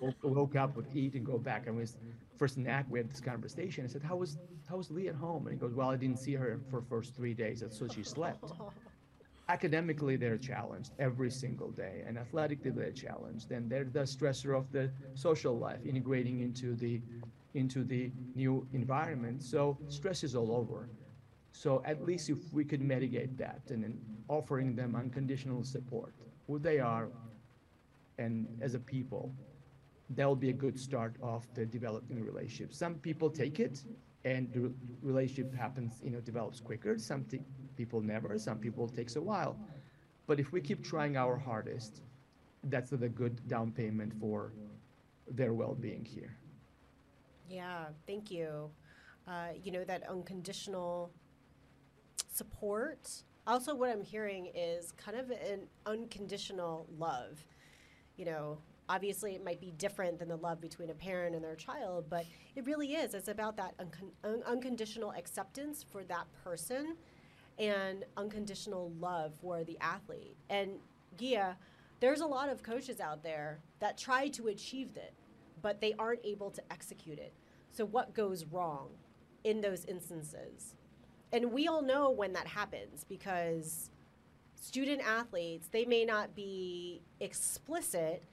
[0.00, 1.66] Woke, woke up, would eat, and go back.
[1.66, 1.96] And was
[2.38, 3.84] first nap we had this conversation.
[3.84, 6.18] I said, "How was how was Lee at home?" And he goes, "Well, I didn't
[6.18, 7.60] see her for first three days.
[7.60, 8.52] That's so she slept."
[9.48, 13.50] Academically, they're challenged every single day, and athletically, they're challenged.
[13.50, 17.02] And they're the stressor of the social life, integrating into the
[17.54, 19.42] into the new environment.
[19.42, 20.88] So stress is all over.
[21.52, 26.14] So at least if we could mitigate that and then offering them unconditional support,
[26.46, 27.10] who they are,
[28.18, 29.34] and as a people,
[30.16, 32.74] that will be a good start of the developing relationship.
[32.74, 33.84] Some people take it
[34.24, 36.98] and the relationship happens, you know, develops quicker.
[36.98, 37.40] Some t-
[37.76, 39.56] people never, some people takes a while.
[40.26, 42.02] But if we keep trying our hardest,
[42.64, 44.52] that's the good down payment for
[45.28, 46.36] their well-being here.
[47.48, 48.70] Yeah, thank you.
[49.26, 51.10] Uh, you know, that unconditional
[52.32, 53.10] support.
[53.46, 57.44] Also, what I'm hearing is kind of an unconditional love.
[58.16, 58.58] You know,
[58.90, 62.26] obviously it might be different than the love between a parent and their child, but
[62.56, 63.14] it really is.
[63.14, 66.96] It's about that un- unconditional acceptance for that person
[67.58, 70.36] and unconditional love for the athlete.
[70.48, 70.72] And
[71.16, 71.56] Gia,
[72.00, 75.12] there's a lot of coaches out there that try to achieve that,
[75.62, 77.32] but they aren't able to execute it.
[77.70, 78.88] So, what goes wrong
[79.44, 80.74] in those instances?
[81.32, 83.90] And we all know when that happens because
[84.60, 88.24] student athletes, they may not be explicit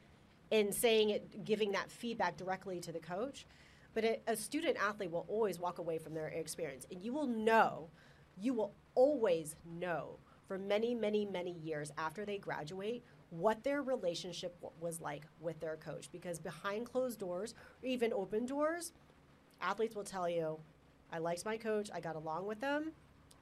[0.51, 3.45] in saying it, giving that feedback directly to the coach,
[3.93, 6.85] but a, a student athlete will always walk away from their experience.
[6.91, 7.89] And you will know,
[8.39, 14.55] you will always know for many, many, many years after they graduate what their relationship
[14.79, 16.09] was like with their coach.
[16.11, 18.93] Because behind closed doors, or even open doors,
[19.61, 20.59] athletes will tell you,
[21.11, 22.91] I liked my coach, I got along with them.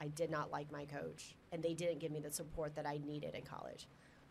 [0.01, 2.99] I did not like my coach, and they didn't give me the support that I
[3.05, 3.87] needed in college.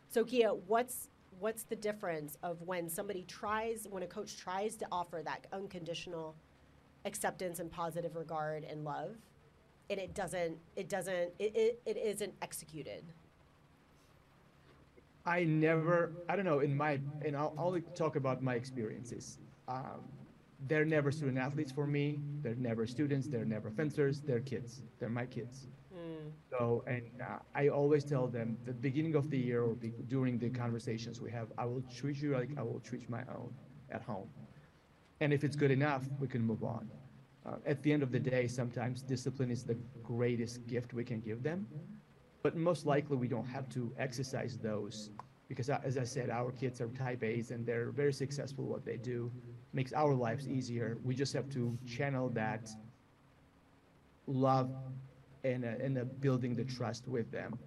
[0.09, 1.09] So, Gia, what's
[1.39, 6.35] what's the difference of when somebody tries, when a coach tries to offer that unconditional
[7.05, 9.15] acceptance and positive regard and love,
[9.89, 13.03] and it doesn't, it doesn't, it, it, it isn't executed?
[15.25, 19.39] I never, I don't know, in my, and I'll, I'll talk about my experiences.
[19.67, 20.03] Um,
[20.67, 22.19] they're never student athletes for me.
[22.41, 23.27] They're never students.
[23.27, 24.21] They're never fencers.
[24.21, 24.81] They're kids.
[24.99, 25.67] They're my kids.
[25.95, 26.31] Mm.
[26.51, 30.37] So, and uh, I always tell them the beginning of the year or be, during
[30.37, 33.53] the conversations we have, I will treat you like I will treat my own
[33.91, 34.29] at home.
[35.21, 36.89] And if it's good enough, we can move on.
[37.45, 41.19] Uh, at the end of the day, sometimes discipline is the greatest gift we can
[41.21, 41.67] give them.
[42.43, 45.11] But most likely, we don't have to exercise those
[45.47, 48.85] because uh, as I said, our kids are type A's and they're very successful what
[48.85, 49.31] they do,
[49.73, 50.97] makes our lives easier.
[51.03, 52.69] We just have to channel that
[54.27, 54.69] love
[55.45, 57.57] and, uh, and uh, building the trust with them.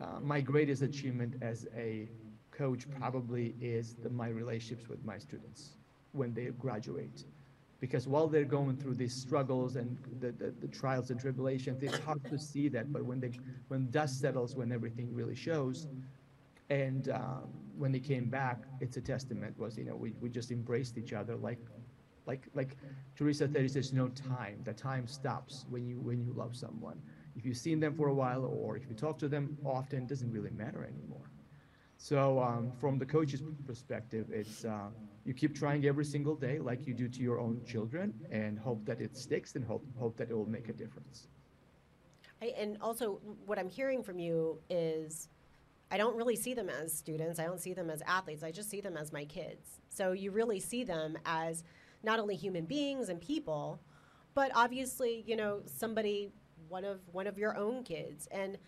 [0.00, 2.08] Uh, my greatest achievement as a
[2.50, 5.76] coach probably is the, my relationships with my students
[6.12, 7.24] when they graduate.
[7.80, 11.98] Because while they're going through these struggles and the, the, the trials and tribulations, it's
[11.98, 12.92] hard to see that.
[12.92, 13.32] But when they
[13.68, 15.86] when dust settles, when everything really shows,
[16.70, 19.56] and um, when they came back, it's a testament.
[19.58, 21.60] Was you know we, we just embraced each other like
[22.26, 22.76] like like
[23.16, 23.54] Teresa said.
[23.54, 24.60] There's no time.
[24.64, 27.00] The time stops when you when you love someone.
[27.38, 30.32] If you've seen them for a while or if you talk to them often, doesn't
[30.32, 31.30] really matter anymore.
[31.96, 34.88] So um, from the coach's perspective, it's uh,
[35.24, 38.84] you keep trying every single day like you do to your own children and hope
[38.86, 41.28] that it sticks and hope, hope that it will make a difference.
[42.42, 45.28] I, and also, what I'm hearing from you is
[45.92, 47.38] I don't really see them as students.
[47.38, 48.42] I don't see them as athletes.
[48.42, 49.80] I just see them as my kids.
[49.90, 51.62] So you really see them as
[52.02, 53.80] not only human beings and people,
[54.34, 56.32] but obviously, you know, somebody
[56.68, 58.28] one of one of your own kids.
[58.30, 58.58] And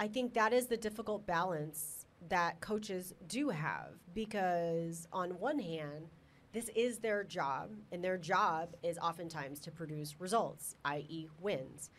[0.00, 6.08] I think that is the difficult balance that coaches do have because on one hand
[6.52, 11.90] this is their job and their job is oftentimes to produce results i.e wins.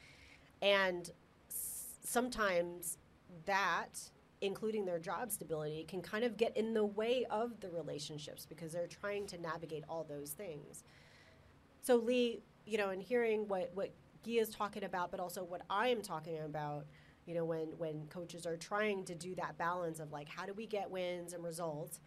[0.61, 1.09] And
[1.49, 2.97] s- sometimes
[3.45, 3.99] that
[4.41, 8.73] including their job stability can kind of get in the way of the relationships because
[8.73, 10.83] they're trying to navigate all those things.
[11.81, 13.91] So lee you know in hearing what what
[14.23, 16.85] Gia is talking about but also what i am talking about
[17.25, 20.53] you know when when coaches are trying to do that balance of like how do
[20.53, 21.99] we get wins and results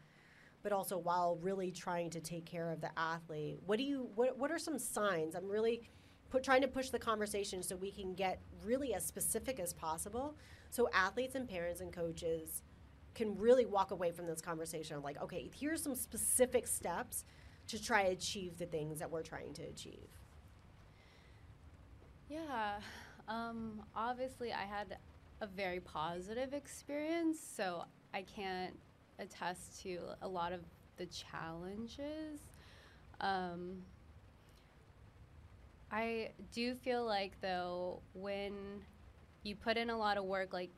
[0.67, 3.61] but also while really trying to take care of the athlete.
[3.67, 5.37] What do you what, what are some signs?
[5.37, 5.83] I'm really
[6.29, 10.37] put, trying to push the conversation so we can get really as specific as possible
[10.71, 12.63] so athletes and parents and coaches
[13.15, 17.25] can really walk away from this conversation like okay here's some specific steps
[17.69, 20.09] to try to achieve the things that we're trying to achieve
[22.29, 22.81] yeah
[23.29, 24.99] um, obviously, I had
[25.41, 28.79] a very positive experience, so I can't
[29.19, 30.61] attest to a lot of
[30.97, 32.41] the challenges.
[33.21, 33.83] Um,
[35.91, 38.53] I do feel like, though, when
[39.43, 40.71] you put in a lot of work, like,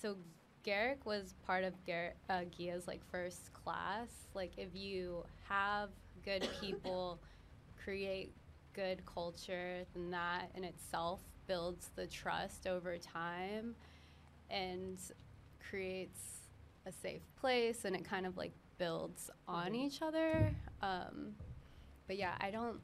[0.00, 0.16] so
[0.64, 4.08] Gerek was part of Gar- uh, Gia's like first class.
[4.34, 5.88] Like, if you have
[6.24, 7.18] good people,
[7.82, 8.32] create
[8.74, 13.74] good culture, then that in itself builds the trust over time
[14.50, 14.98] and
[15.68, 16.44] creates
[16.86, 19.74] a safe place and it kind of like builds on mm-hmm.
[19.76, 20.50] each other
[20.82, 21.32] um,
[22.06, 22.78] but yeah i don't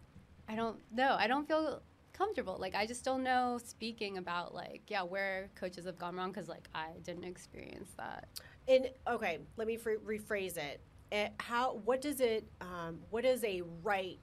[0.48, 1.82] i don't know i don't feel
[2.12, 6.30] comfortable like i just don't know speaking about like yeah where coaches have gone wrong
[6.30, 8.28] because like i didn't experience that
[8.68, 10.80] and okay let me fr- rephrase it.
[11.10, 14.18] it eh, how what does it um, what is a right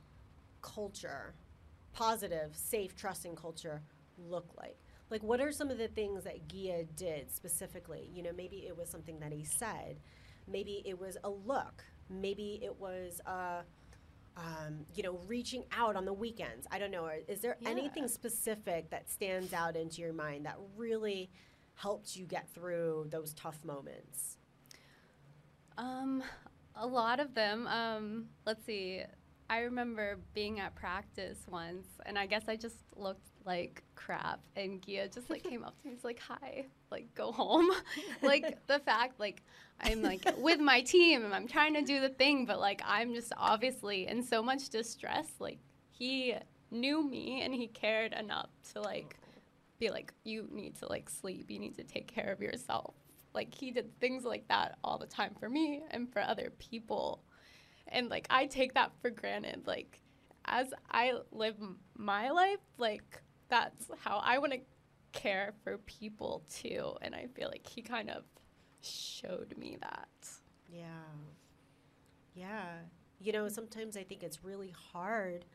[0.62, 1.34] culture
[1.98, 3.82] positive safe trusting culture
[4.18, 4.78] look like?
[5.10, 8.10] Like, what are some of the things that Gia did specifically?
[8.14, 10.00] You know, maybe it was something that he said,
[10.48, 13.32] maybe it was a look, maybe it was a.
[13.32, 13.62] Uh,
[14.40, 16.68] um, you know, reaching out on the weekends.
[16.70, 17.10] I don't know.
[17.28, 17.70] Is there yeah.
[17.70, 21.32] anything specific that stands out into your mind that really
[21.74, 24.38] helped you get through those tough moments?
[25.76, 26.22] Um,
[26.76, 27.66] a lot of them.
[27.66, 29.02] Um, let's see.
[29.50, 34.82] I remember being at practice once, and I guess I just looked like crap and
[34.86, 37.70] Gia just like came up to me and was like hi like go home.
[38.22, 39.42] Like the fact like
[39.80, 43.14] I'm like with my team and I'm trying to do the thing but like I'm
[43.14, 45.60] just obviously in so much distress like
[45.92, 46.36] he
[46.72, 49.16] knew me and he cared enough to like
[49.80, 51.50] be like you need to like sleep.
[51.50, 52.96] You need to take care of yourself.
[53.34, 57.22] Like he did things like that all the time for me and for other people
[57.90, 60.02] and like I take that for granted like
[60.46, 61.56] as I live
[61.96, 64.60] my life like that's how I want to
[65.14, 66.94] care for people too.
[67.02, 68.24] And I feel like he kind of
[68.82, 70.10] showed me that.
[70.72, 70.86] Yeah.
[72.36, 72.66] Yeah.
[73.20, 75.46] You know, sometimes I think it's really hard.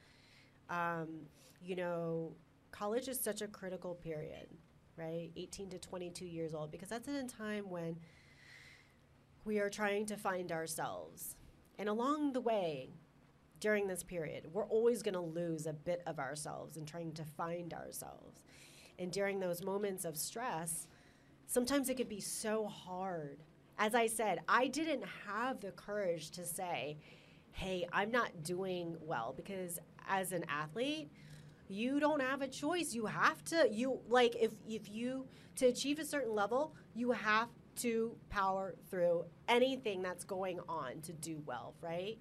[0.68, 1.26] Um,
[1.60, 2.32] you know,
[2.72, 4.48] college is such a critical period,
[4.96, 5.30] right?
[5.36, 7.96] 18 to 22 years old, because that's in a time when
[9.44, 11.36] we are trying to find ourselves.
[11.78, 12.90] And along the way,
[13.62, 14.48] during this period.
[14.52, 18.44] We're always going to lose a bit of ourselves in trying to find ourselves.
[18.98, 20.88] And during those moments of stress,
[21.46, 23.38] sometimes it could be so hard.
[23.78, 26.98] As I said, I didn't have the courage to say,
[27.52, 31.08] hey, I'm not doing well because as an athlete,
[31.68, 32.92] you don't have a choice.
[32.92, 37.48] You have to you like if if you to achieve a certain level, you have
[37.76, 42.18] to power through anything that's going on to do well, right?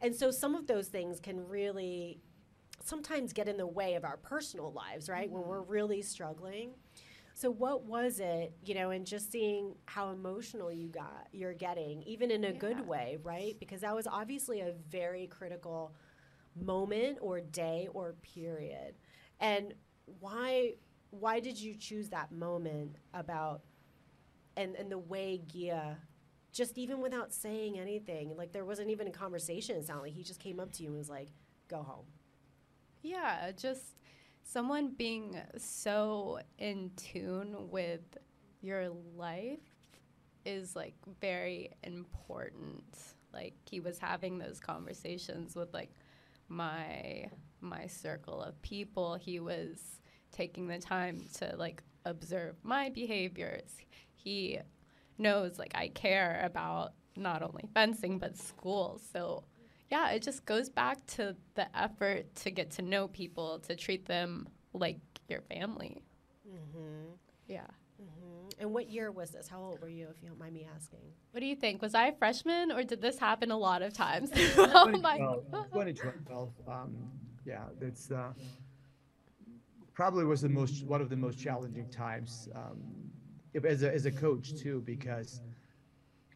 [0.00, 2.20] And so some of those things can really
[2.82, 5.30] sometimes get in the way of our personal lives, right?
[5.30, 5.70] When we're mm-hmm.
[5.72, 6.74] really struggling.
[7.34, 12.02] So what was it, you know, and just seeing how emotional you got you're getting,
[12.02, 12.58] even in a Yeah.
[12.58, 13.58] good way, right?
[13.58, 15.94] Because that was obviously a very critical
[16.54, 18.94] moment or day or period.
[19.40, 19.74] And
[20.20, 20.74] why
[21.10, 23.62] why did you choose that moment about
[24.56, 25.98] and and the way Gia
[26.52, 30.22] just even without saying anything, like there wasn't even a conversation, it sounded like he
[30.22, 31.28] just came up to you and was like,
[31.68, 32.04] Go home.
[33.02, 33.96] Yeah, just
[34.44, 38.18] someone being so in tune with
[38.60, 39.60] your life
[40.44, 42.84] is like very important.
[43.32, 45.90] Like he was having those conversations with like
[46.48, 47.26] my
[47.60, 49.14] my circle of people.
[49.14, 50.00] He was
[50.32, 53.76] taking the time to like observe my behaviors.
[54.22, 54.58] He
[55.18, 59.00] knows like I care about not only fencing but school.
[59.12, 59.44] So
[59.90, 64.06] yeah, it just goes back to the effort to get to know people, to treat
[64.06, 64.98] them like
[65.28, 66.02] your family.
[66.48, 67.10] Mm-hmm.
[67.46, 67.66] Yeah.
[68.00, 68.60] Mm-hmm.
[68.60, 69.48] And what year was this?
[69.48, 71.00] How old were you, if you don't mind me asking?
[71.32, 71.82] What do you think?
[71.82, 74.30] Was I a freshman or did this happen a lot of times?
[74.56, 76.50] oh my 2012, 2012.
[76.66, 76.96] Um,
[77.44, 78.32] yeah, that's uh,
[79.92, 83.11] probably was the most one of the most challenging times um, if,
[83.54, 85.40] as a as a coach too, because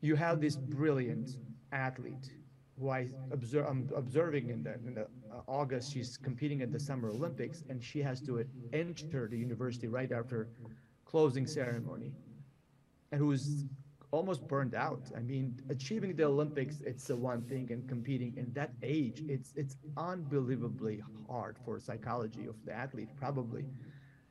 [0.00, 1.38] you have this brilliant
[1.72, 2.30] athlete
[2.78, 6.80] who I observe I'm observing in the in the uh, August she's competing at the
[6.80, 10.48] Summer Olympics and she has to enter the university right after
[11.04, 12.12] closing ceremony,
[13.12, 13.64] and who's
[14.10, 15.10] almost burned out.
[15.16, 19.52] I mean, achieving the Olympics, it's the one thing, and competing in that age, it's
[19.56, 23.64] it's unbelievably hard for psychology of the athlete, probably.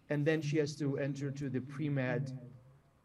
[0.10, 2.32] And then she has to enter to the pre-med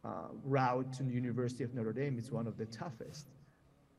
[0.03, 2.17] uh, route to the University of Notre Dame.
[2.17, 3.27] It's one of the toughest.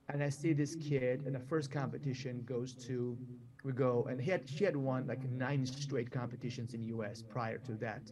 [0.09, 3.17] And I see this kid in the first competition goes to,
[3.65, 7.23] we go, and he had, she had won like nine straight competitions in the U.S.
[7.23, 8.11] prior to that.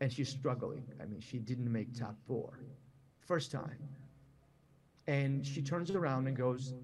[0.00, 0.84] And she's struggling.
[1.02, 2.60] I mean, she didn't make top four
[3.30, 3.78] first time.
[5.06, 6.74] And she turns around and goes,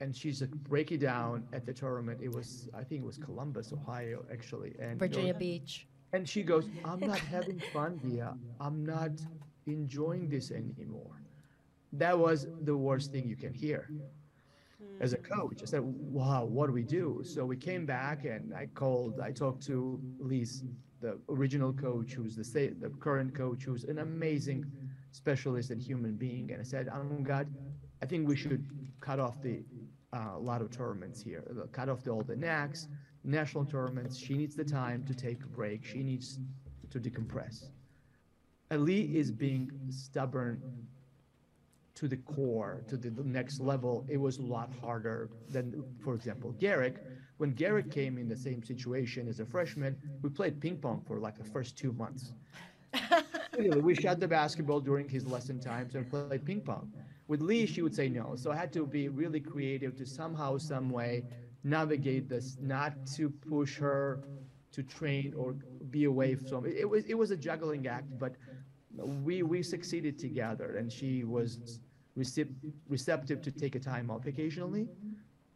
[0.00, 2.20] and she's like breaking down at the tournament.
[2.22, 4.74] It was, I think it was Columbus, Ohio, actually.
[4.78, 5.86] And Virginia Beach.
[6.12, 8.36] And she goes, I'm not having fun, Gia.
[8.60, 9.12] I'm not
[9.66, 11.22] enjoying this anymore.
[11.92, 13.88] That was the worst thing you can hear
[15.00, 15.62] as a coach.
[15.62, 17.22] I said, wow, what do we do?
[17.24, 20.64] So we came back and I called, I talked to Lise,
[21.00, 24.64] the original coach, who's the, the current coach, who's an amazing
[25.10, 26.52] specialist and human being.
[26.52, 27.48] And I said, oh God,
[28.02, 28.64] I think we should
[29.00, 29.62] cut off the
[30.12, 31.42] uh, lot of tournaments here,
[31.72, 32.86] cut off the, all the NACs,
[33.24, 34.18] national tournaments.
[34.18, 35.84] She needs the time to take a break.
[35.84, 36.38] She needs
[36.90, 37.68] to decompress.
[38.70, 40.62] Ali is being stubborn
[41.94, 46.54] to the core, to the next level, it was a lot harder than, for example,
[46.58, 46.96] Gerek.
[47.36, 51.20] When Gerek came in the same situation as a freshman, we played ping pong for
[51.20, 52.32] like the first two months.
[53.82, 56.90] We shot the basketball during his lesson times and played ping pong.
[57.28, 58.34] With Lee, she would say no.
[58.34, 61.24] So I had to be really creative to somehow, some way
[61.64, 64.22] navigate this, not to push her
[64.72, 65.54] to train or
[65.90, 66.74] be away from it.
[66.76, 68.34] It was it was a juggling act, but
[68.96, 71.80] we we succeeded together, and she was
[72.18, 72.54] recep-
[72.88, 74.88] receptive to take a time off occasionally,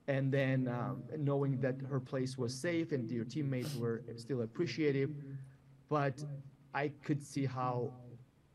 [0.09, 5.11] and then um, knowing that her place was safe and your teammates were still appreciative,
[5.89, 6.23] but
[6.75, 7.93] I could see how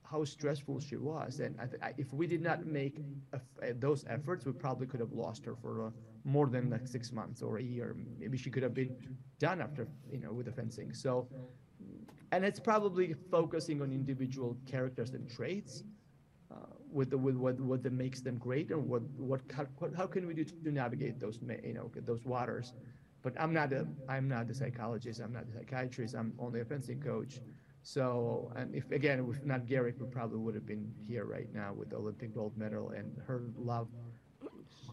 [0.04, 2.98] how stressful she was, and I I, if we did not make
[3.34, 5.90] a those efforts, we probably could have lost her for uh,
[6.24, 7.96] more than like six months or a year.
[8.20, 8.96] Maybe she could have been
[9.40, 10.94] done after you know with the fencing.
[10.94, 11.28] So
[12.32, 15.84] and it's probably focusing on individual characters and traits
[16.52, 16.56] uh,
[16.92, 19.66] with the, with what what that makes them great and what what how,
[19.96, 22.74] how can we do to navigate those you know those waters
[23.22, 26.66] but i'm not a i'm not a psychologist i'm not a psychiatrist i'm only a
[26.66, 27.40] fencing coach
[27.84, 31.74] so and if again if not gerek we probably would have been here right now
[31.74, 33.88] with the olympic gold medal and her love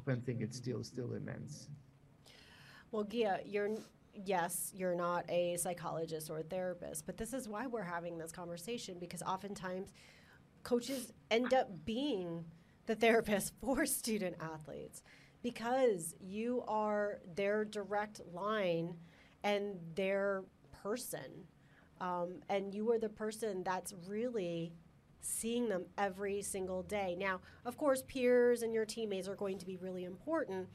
[0.08, 1.68] of fencing it's still still immense
[2.90, 3.70] Well, Gia, you're
[4.14, 8.32] yes, you're not a psychologist or a therapist, but this is why we're having this
[8.32, 9.92] conversation because oftentimes
[10.62, 12.44] coaches end up being
[12.86, 15.02] the therapist for student athletes
[15.42, 18.94] because you are their direct line
[19.44, 20.42] and their
[20.82, 21.46] person.
[22.00, 24.72] Um, and you are the person that's really
[25.20, 27.16] seeing them every single day.
[27.18, 30.68] Now, of course, peers and your teammates are going to be really important.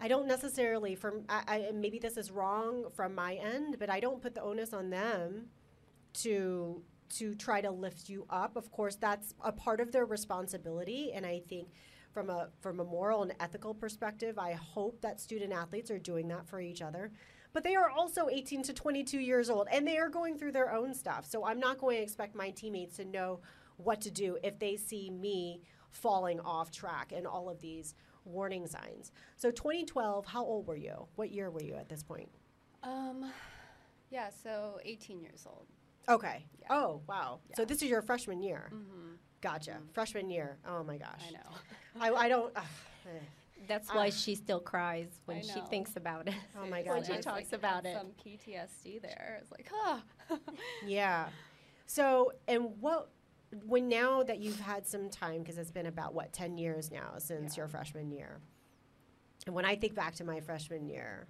[0.00, 4.00] I don't necessarily from I, I maybe this is wrong from my end, but I
[4.00, 5.46] don't put the onus on them
[6.14, 8.56] to to try to lift you up.
[8.56, 11.68] Of course, that's a part of their responsibility, and I think
[12.12, 16.28] from a from a moral and ethical perspective, I hope that student athletes are doing
[16.28, 17.12] that for each other.
[17.52, 20.72] But they are also 18 to 22 years old, and they are going through their
[20.72, 21.26] own stuff.
[21.26, 23.40] So I'm not going to expect my teammates to know
[23.84, 28.66] what to do if they see me falling off track and all of these warning
[28.66, 29.12] signs.
[29.36, 31.06] So 2012, how old were you?
[31.16, 32.28] What year were you at this point?
[32.82, 33.30] Um,
[34.10, 35.66] yeah, so 18 years old.
[36.08, 36.44] Okay.
[36.60, 36.66] Yeah.
[36.70, 37.40] Oh, wow.
[37.56, 38.70] So this is your freshman year.
[38.72, 39.12] Mm-hmm.
[39.40, 39.78] Gotcha.
[39.92, 40.58] Freshman year.
[40.68, 41.22] Oh my gosh.
[41.28, 41.50] I know.
[42.00, 42.52] I, I don't.
[42.56, 42.62] ugh,
[43.06, 43.18] eh.
[43.68, 44.10] That's why Ah.
[44.10, 46.34] she still cries when she thinks about it.
[46.60, 46.92] Oh my gosh.
[46.94, 47.96] when she talks like about it.
[47.96, 49.38] Some PTSD there.
[49.40, 50.02] It's like, ah.
[50.86, 51.28] yeah.
[51.86, 53.10] So, and what,
[53.66, 57.14] when now that you've had some time, because it's been about what, 10 years now
[57.18, 57.62] since Yeah.
[57.62, 58.40] your freshman year.
[59.46, 61.26] And when I think back to my freshman year,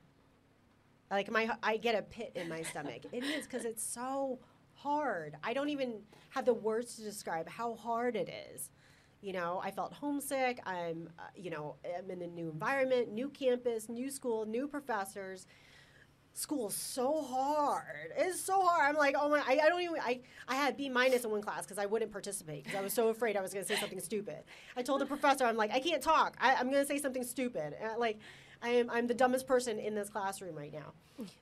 [1.11, 3.03] like my, I get a pit in my stomach.
[3.13, 4.39] It is because it's so
[4.75, 5.37] hard.
[5.43, 6.01] I don't even
[6.31, 8.71] have the words to describe how hard it is.
[9.23, 10.61] You know, I felt homesick.
[10.65, 15.47] I'm, uh, you know, I'm in a new environment, new campus, new school, new professors.
[16.41, 18.13] School's so hard.
[18.17, 18.89] It's so hard.
[18.89, 21.43] I'm like, oh my, I, I don't even, I, I had B minus in one
[21.43, 23.79] class because I wouldn't participate because I was so afraid I was going to say
[23.79, 24.39] something stupid.
[24.75, 26.39] I told the professor, I'm like, I can't talk.
[26.41, 27.75] I, I'm going to say something stupid.
[27.99, 28.21] Like,
[28.63, 30.95] I am, I'm the dumbest person in this classroom right now.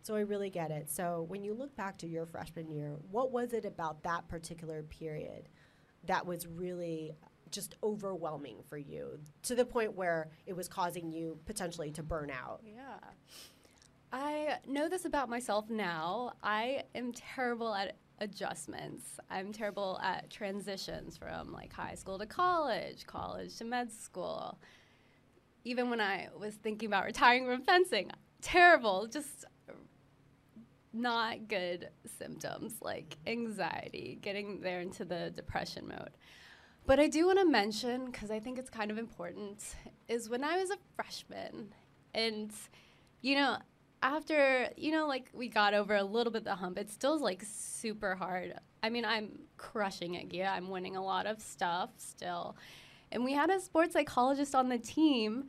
[0.03, 0.91] So I really get it.
[0.91, 4.83] So when you look back to your freshman year, what was it about that particular
[4.83, 5.49] period
[6.07, 7.13] that was really
[7.53, 12.33] just overwhelming for you to the point where it was causing you potentially to burn
[12.33, 12.63] out?
[12.65, 12.99] Yeah.
[14.13, 16.33] I know this about myself now.
[16.43, 19.21] I am terrible at adjustments.
[19.31, 24.59] I'm terrible at transitions from like high school to college, college to med school.
[25.65, 29.45] Even when I was thinking about retiring from fencing, terrible, just
[30.93, 36.11] not good symptoms like anxiety, getting there into the depression mode.
[36.87, 39.63] But I do want to mention, because I think it's kind of important,
[40.09, 41.75] is when I was a freshman
[42.15, 42.51] and,
[43.21, 43.59] you know,
[44.03, 47.43] after, you know, like we got over a little bit the hump, it's still like
[47.45, 48.55] super hard.
[48.83, 50.47] I mean, I'm crushing it, Gia.
[50.47, 52.57] I'm winning a lot of stuff still.
[53.11, 55.47] And we had a sports psychologist on the team.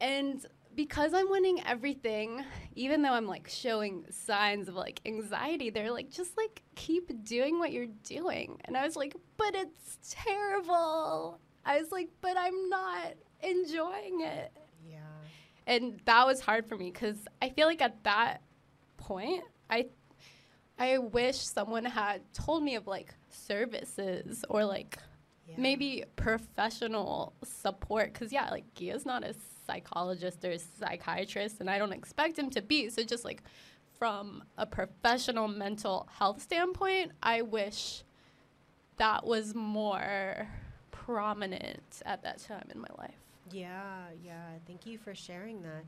[0.00, 0.44] And
[0.74, 2.44] because I'm winning everything,
[2.76, 7.58] even though I'm like showing signs of like anxiety, they're like, just like keep doing
[7.58, 8.60] what you're doing.
[8.64, 11.40] And I was like, but it's terrible.
[11.64, 14.52] I was like, but I'm not enjoying it.
[15.68, 18.40] And that was hard for me because I feel like at that
[18.96, 19.88] point, I
[20.78, 24.98] I wish someone had told me of like services or like
[25.46, 25.56] Yeah.
[25.58, 28.12] maybe professional support.
[28.12, 29.34] Because yeah like Gia's not a
[29.66, 32.88] psychologist or a psychiatrist and I don't expect him to be.
[32.88, 33.42] So just like
[33.98, 38.04] from a professional mental health standpoint I wish
[38.96, 40.48] that was more
[40.92, 44.46] prominent at that time in my life Yeah, yeah.
[44.66, 45.84] Thank you for sharing that.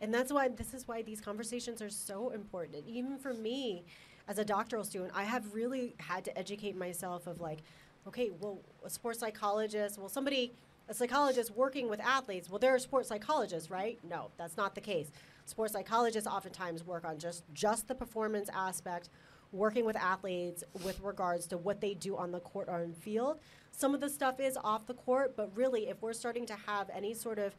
[0.00, 2.84] And that's why this is why these conversations are so important.
[2.86, 3.84] Even for me
[4.28, 7.58] as a doctoral student, I have really had to educate myself of like,
[8.06, 10.52] okay, well, a sports psychologist, well, somebody,
[10.88, 13.98] a psychologist working with athletes, well, they're a sports psychologist, right?
[14.08, 15.10] No, that's not the case.
[15.46, 19.08] Sports psychologists oftentimes work on just just the performance aspect,
[19.52, 23.38] working with athletes with regards to what they do on the court or on field.
[23.72, 26.90] Some of the stuff is off the court, but really, if we're starting to have
[26.92, 27.54] any sort of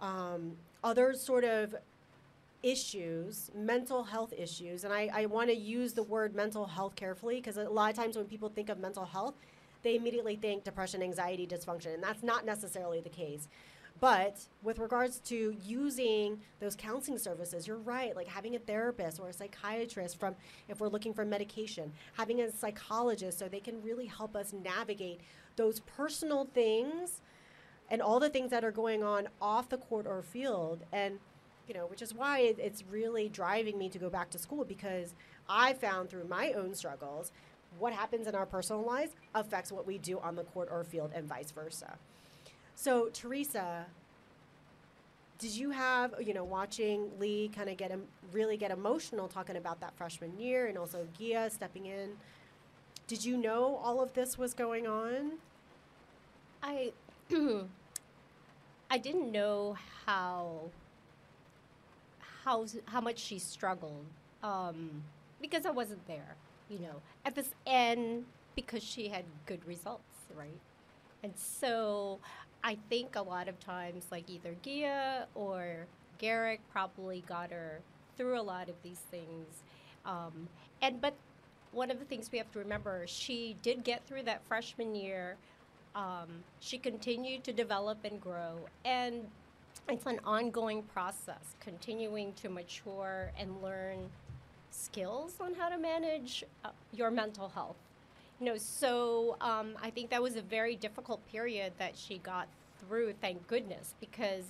[0.00, 1.74] um, other sort of
[2.62, 7.36] issues, mental health issues, and I, I want to use the word mental health carefully
[7.36, 9.34] because a lot of times when people think of mental health,
[9.82, 13.48] they immediately think depression, anxiety, dysfunction, and that's not necessarily the case.
[14.00, 18.16] But with regards to using those counseling services, you're right.
[18.16, 20.34] Like having a therapist or a psychiatrist from,
[20.68, 25.20] if we're looking for medication, having a psychologist so they can really help us navigate
[25.56, 27.20] those personal things
[27.90, 30.82] and all the things that are going on off the court or field.
[30.92, 31.18] And,
[31.68, 34.64] you know, which is why it, it's really driving me to go back to school
[34.64, 35.14] because
[35.46, 37.32] I found through my own struggles
[37.78, 41.12] what happens in our personal lives affects what we do on the court or field
[41.14, 41.98] and vice versa.
[42.82, 43.84] So, Teresa,
[45.38, 49.56] did you have, you know, watching Lee kind of get em- really get emotional talking
[49.56, 52.12] about that freshman year and also Gia stepping in?
[53.06, 55.32] Did you know all of this was going on?
[56.62, 56.92] I
[58.90, 59.76] I didn't know
[60.06, 60.70] how
[62.44, 64.06] how how much she struggled
[64.42, 65.02] um,
[65.38, 66.34] because I wasn't there.
[66.70, 68.24] You know, at this end
[68.56, 70.60] because she had good results, right?
[71.22, 72.20] And so
[72.62, 75.86] I think a lot of times, like either Gia or
[76.20, 77.80] Gerek probably got her
[78.16, 79.62] through a lot of these things.
[80.04, 80.48] Um,
[80.82, 81.14] and but
[81.72, 85.36] one of the things we have to remember, she did get through that freshman year.
[85.94, 86.28] Um,
[86.60, 89.26] she continued to develop and grow, and
[89.88, 94.08] it's an ongoing process, continuing to mature and learn
[94.70, 97.76] skills on how to manage uh, your mental health.
[98.42, 102.48] Know, so um, I think that was a very difficult period that she got
[102.80, 103.12] through.
[103.20, 104.44] Thank goodness, because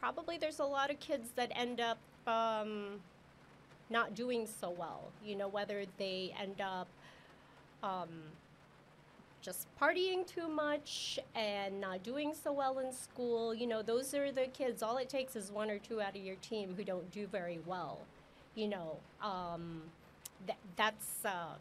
[0.00, 3.00] probably there's a lot of kids that end up um,
[3.90, 5.12] not doing so well.
[5.24, 6.88] You know, whether they end up
[7.84, 8.08] um,
[9.40, 13.54] just partying too much and not doing so well in school.
[13.54, 14.82] You know, those are the kids.
[14.82, 17.60] All it takes is one or two out of your team who don't do very
[17.66, 18.00] well.
[18.56, 19.82] You know, um,
[20.44, 21.54] th- that's uh,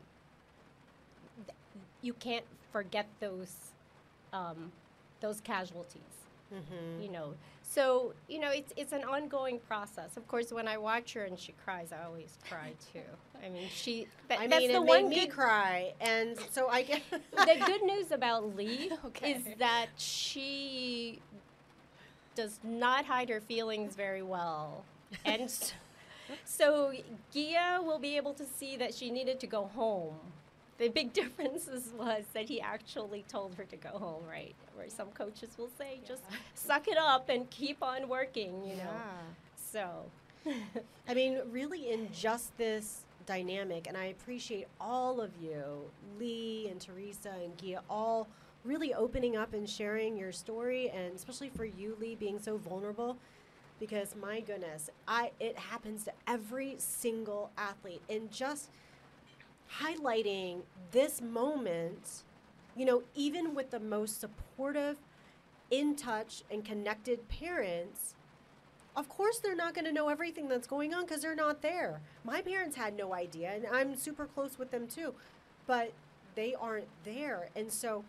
[2.08, 3.54] you can't forget those
[4.34, 4.72] um,
[5.20, 6.14] those casualties
[7.04, 7.28] you know?
[7.76, 10.12] So you know it's it's an ongoing process.
[10.20, 13.10] Of course when i watch her and she cries i always cry too.
[13.46, 13.94] I mean she
[14.30, 17.02] that, I that's mean, the it one made me good cry, and so I get.
[17.52, 19.32] the good news about lee Okay.
[19.34, 21.20] is that she
[22.36, 24.84] does not hide her feelings very well.
[25.26, 25.74] And s-
[26.46, 26.94] so
[27.34, 30.16] gia will be able to see that she needed to go home
[30.78, 34.56] the big difference was that he actually told her to go home right?
[34.76, 36.24] Where some coaches will say just
[36.54, 38.92] suck it up and keep on working you know?
[39.72, 40.06] So.
[41.10, 46.80] I mean, really, in just this dynamic, and I appreciate all of you, Lee and
[46.80, 48.28] Teresa and Gia, all
[48.64, 53.18] really opening up and sharing your story, and especially for you, Lee, being so vulnerable.
[53.80, 58.70] Because my goodness, I it happens to every single athlete, and just
[59.82, 60.62] highlighting
[60.92, 62.24] this moment,
[62.76, 64.98] you know, even with the most supportive,
[65.70, 68.16] in touch, and connected parents,
[68.96, 72.02] of course they're not going to know everything that's going on because they're not there.
[72.24, 75.14] My parents had no idea, and I'm super close with them too,
[75.66, 75.92] but
[76.36, 77.50] they aren't there.
[77.56, 78.06] And so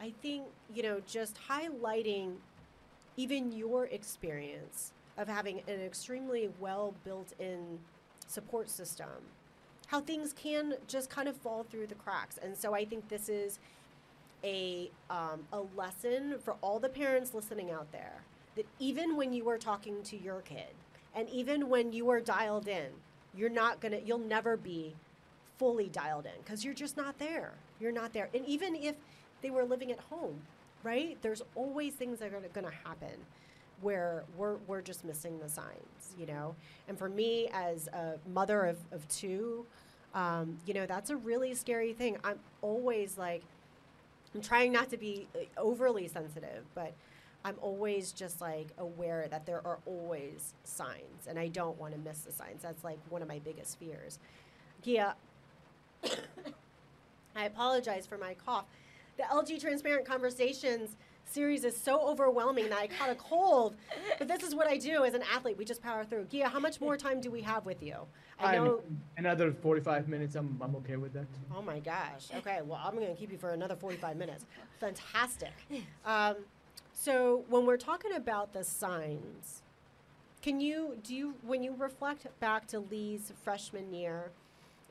[0.00, 0.44] I think,
[0.74, 2.36] you know, just highlighting
[3.16, 7.78] even your experience of having an extremely well built in
[8.26, 9.06] support system,
[9.94, 12.36] how things can just kind of fall through the cracks.
[12.42, 13.60] And so I think this is
[14.42, 18.24] a, um, a lesson for all the parents listening out there
[18.56, 20.74] that even when you are talking to your kid
[21.14, 22.88] and even when you are dialed in,
[23.36, 24.96] you're not gonna, you'll never be
[25.58, 27.52] fully dialed in because you're just not there.
[27.78, 28.28] You're not there.
[28.34, 28.96] And even if
[29.42, 30.40] they were living at home,
[30.82, 31.16] right?
[31.22, 33.14] There's always things that are gonna happen
[33.80, 36.56] where we're, we're just missing the signs, you know?
[36.88, 39.66] And for me, as a mother of, of two,
[40.14, 42.16] um, you know, that's a really scary thing.
[42.24, 43.42] I'm always like,
[44.34, 46.94] I'm trying not to be uh, overly sensitive, but
[47.44, 52.00] I'm always just like aware that there are always signs, and I don't want to
[52.00, 52.62] miss the signs.
[52.62, 54.18] That's like one of my biggest fears.
[54.82, 55.14] Gia,
[57.36, 58.66] I apologize for my cough.
[59.16, 60.96] The LG Transparent Conversations
[61.34, 63.74] series is so overwhelming that I caught a cold,
[64.18, 65.58] but this is what I do as an athlete.
[65.58, 66.26] We just power through.
[66.30, 67.96] Gia, how much more time do we have with you?
[68.38, 68.82] I I'm- know.
[69.16, 71.26] Another 45 minutes, I'm, I'm okay with that.
[71.54, 72.28] Oh my gosh.
[72.36, 74.46] Okay, well, I'm going to keep you for another 45 minutes.
[74.78, 75.52] Fantastic.
[76.06, 76.36] Um,
[76.92, 79.62] so, when we're talking about the signs,
[80.40, 84.30] can you, do you, when you reflect back to Lee's freshman year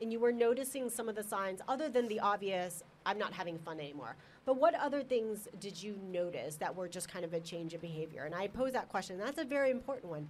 [0.02, 3.58] and you were noticing some of the signs, other than the obvious, I'm not having
[3.58, 7.40] fun anymore, but what other things did you notice that were just kind of a
[7.40, 8.24] change of behavior?
[8.24, 9.18] And I pose that question.
[9.18, 10.28] That's a very important one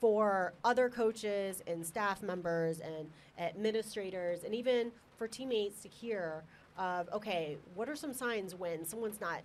[0.00, 6.44] for other coaches and staff members and administrators and even for teammates to hear
[6.78, 9.40] of okay what are some signs when someone's not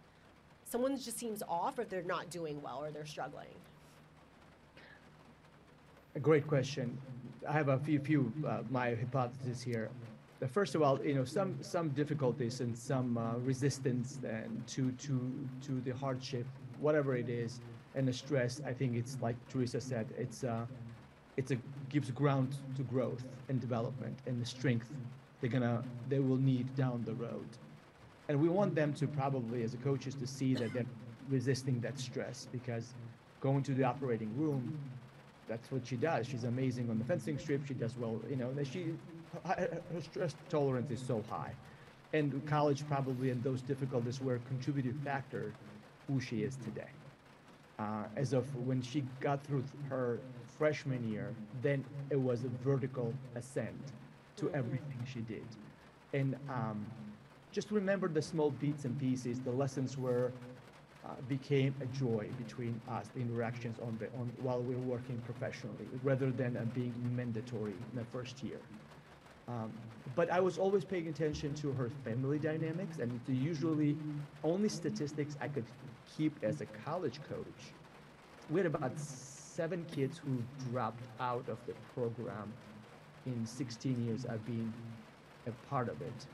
[0.66, 3.48] someone just seems off or they're not doing well or they're struggling
[6.16, 6.98] A great question.
[7.48, 9.90] I have a few, few uh, my hypotheses here.
[10.48, 15.48] First of all, you know, some some difficulties and some uh, resistance and to to
[15.62, 16.48] to the hardship,
[16.80, 17.62] whatever it is,
[17.96, 18.62] and the stress.
[18.66, 20.08] I think it's like Teresa said.
[20.18, 20.66] It's uh,
[21.38, 21.58] it's a
[21.90, 24.92] gives ground to growth and development and the strength
[25.42, 27.48] they're gonna they will need down the road.
[28.30, 30.86] And we want them to probably, as coaches, to see that they're
[31.30, 32.94] resisting that stress because
[33.42, 34.78] going to the operating room,
[35.50, 36.28] that's what she does.
[36.28, 37.66] She's amazing on the fencing strip.
[37.66, 38.54] She does well, you know.
[38.64, 38.94] She
[39.46, 41.56] her stress tolerance is so high,
[42.14, 45.56] and college probably and those difficulties were a contributing factor
[46.08, 46.92] who she is today.
[47.80, 50.22] Uh, as of when she got through her
[50.58, 53.94] freshman year, then it was a vertical ascent
[54.36, 55.56] to everything she did,
[56.14, 56.88] and um,
[57.52, 59.42] just remember the small bits and pieces.
[59.42, 60.36] The lessons were
[61.04, 65.22] uh, became a joy between us, the interactions on the on while we were working
[65.22, 68.62] professionally, rather than uh, being mandatory in the first year.
[69.52, 69.74] Um,
[70.16, 73.98] but I was always paying attention to her family dynamics, and the usually
[74.44, 75.66] only statistics I could
[76.06, 77.76] keep as a college coach.
[78.50, 82.54] We had about seven kids who dropped out of the program
[83.26, 84.74] in 16 years I've been
[85.48, 86.28] a part of it,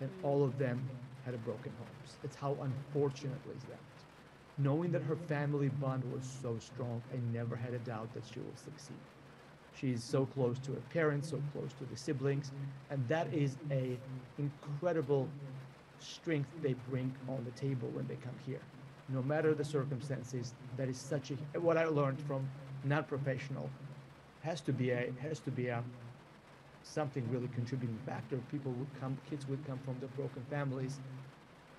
[0.00, 0.88] and all of them
[1.24, 2.18] had a broken homes.
[2.22, 3.80] It's how unfortunate is that.
[4.56, 8.40] Knowing that her family bond was so strong, I never had a doubt that she
[8.40, 9.02] will succeed.
[9.78, 12.52] She's so close to her parents, so close to the siblings,
[12.90, 13.98] and that is a
[14.38, 15.28] incredible
[15.98, 18.60] strength they bring on the table when they come here.
[19.08, 22.48] No matter the circumstances, that is such a what I learned from
[22.84, 23.68] non-professional
[24.42, 25.82] has to be a has to be a
[26.82, 28.36] something really contributing factor.
[28.50, 31.00] People would come, kids would come from the broken families,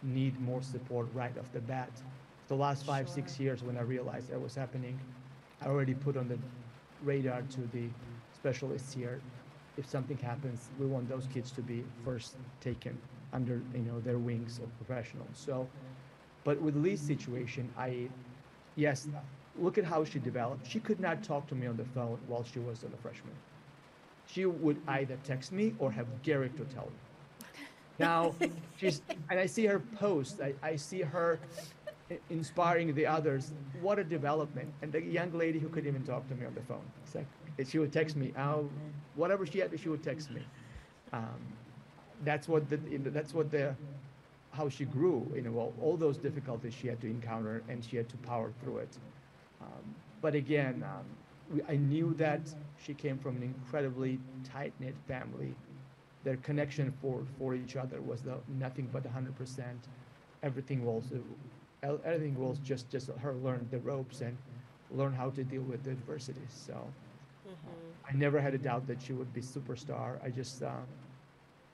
[0.04, 1.90] need more support right off the bat.
[2.48, 5.00] The last five, six years when I realized that was happening,
[5.62, 6.38] I already put on the
[7.06, 7.88] radar to the
[8.34, 9.22] specialists here.
[9.78, 12.98] If something happens, we want those kids to be first taken
[13.34, 15.30] under you know their wings of professionals.
[15.34, 15.68] So,
[16.44, 18.08] but with Lee's situation, I
[18.76, 19.08] yes,
[19.60, 20.66] look at how she developed.
[20.68, 23.34] She could not talk to me on the phone while she was a freshman.
[24.28, 27.48] She would either text me or have Gerek to tell me.
[28.00, 28.34] Now
[28.78, 30.42] she's and I see her post.
[30.42, 31.40] I, I see her
[32.30, 33.54] inspiring the others.
[33.82, 34.72] What a development!
[34.82, 36.86] And the young lady who couldn't even talk to me on the phone.
[37.04, 37.28] It's like
[37.68, 38.34] she would text me.
[38.38, 38.70] Oh,
[39.16, 40.42] whatever she had, she would text me.
[41.14, 41.40] Um,
[42.24, 43.76] that's what the that's what the
[44.52, 45.30] how she grew.
[45.36, 48.52] You know, all, all those difficulties she had to encounter, and she had to power
[48.62, 48.98] through it.
[49.62, 51.06] Um, but again, um,
[51.54, 52.42] we, I knew that
[52.84, 55.56] she came from an incredibly tight knit family.
[56.24, 59.64] Their connection for, for each other was the, nothing but 100%.
[60.42, 61.04] Everything was
[62.04, 64.38] everything was just just her learn the ropes and
[64.92, 66.46] learn how to deal with the adversity.
[66.48, 66.94] So
[67.48, 67.92] Mm-hmm.
[68.08, 70.24] I never had a doubt that she would be superstar.
[70.24, 70.84] I just uh,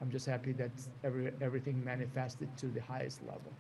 [0.01, 0.71] I'm just happy that
[1.03, 3.53] every everything manifested to the highest level.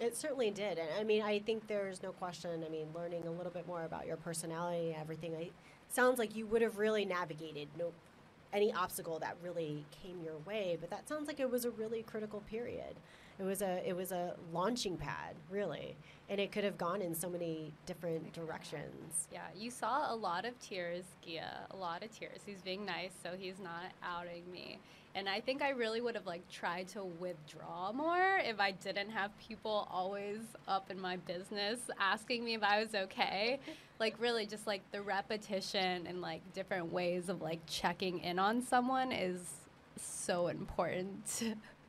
[0.00, 0.78] It certainly did.
[0.78, 2.64] And I mean, I think there's no question.
[2.64, 5.50] I mean, learning a little bit more about your personality everything, I,
[5.88, 7.92] sounds like you would have really navigated no,
[8.52, 10.76] any obstacle that really came your way.
[10.80, 12.96] But that sounds like it was a really critical period.
[13.38, 15.96] It was a it was a launching pad, really,
[16.28, 19.28] and it could have gone in so many different directions.
[19.32, 21.66] Yeah, you saw a lot of tears, Gia.
[21.70, 22.40] A lot of tears.
[22.44, 24.78] He's being nice, so he's not outing me.
[25.14, 29.10] And I think I really would have like tried to withdraw more if I didn't
[29.10, 33.58] have people always up in my business asking me if I was okay.
[33.98, 38.60] Like really just like the repetition and like different ways of like checking in on
[38.60, 39.38] someone is
[39.96, 41.54] so important.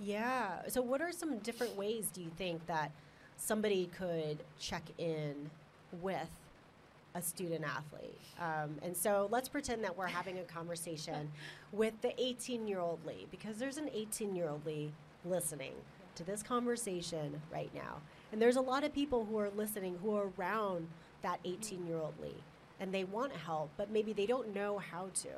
[0.00, 0.62] Yeah.
[0.68, 2.90] So, what are some different ways do you think that
[3.36, 5.50] somebody could check in
[6.02, 6.30] with
[7.14, 8.18] a student athlete?
[8.40, 11.30] Um, and so, let's pretend that we're having a conversation
[11.72, 14.92] with the 18 year old Lee, because there's an 18 year old Lee
[15.24, 15.72] listening
[16.16, 18.00] to this conversation right now.
[18.32, 20.88] And there's a lot of people who are listening who are around
[21.22, 22.34] that 18 year old Lee
[22.80, 25.28] and they want help, but maybe they don't know how to.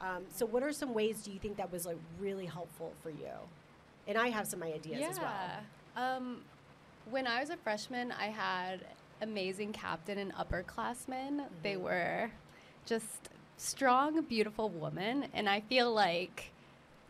[0.00, 3.10] Um, so, what are some ways do you think that was like really helpful for
[3.10, 3.32] you?
[4.06, 5.60] And I have some ideas as well.
[5.96, 6.42] Um,
[7.10, 8.80] when I was a freshman, I had
[9.20, 11.44] amazing captain and upperclassmen.
[11.62, 11.82] They Mm-hmm.
[11.84, 12.30] were
[12.86, 16.50] just strong, beautiful women, and I feel like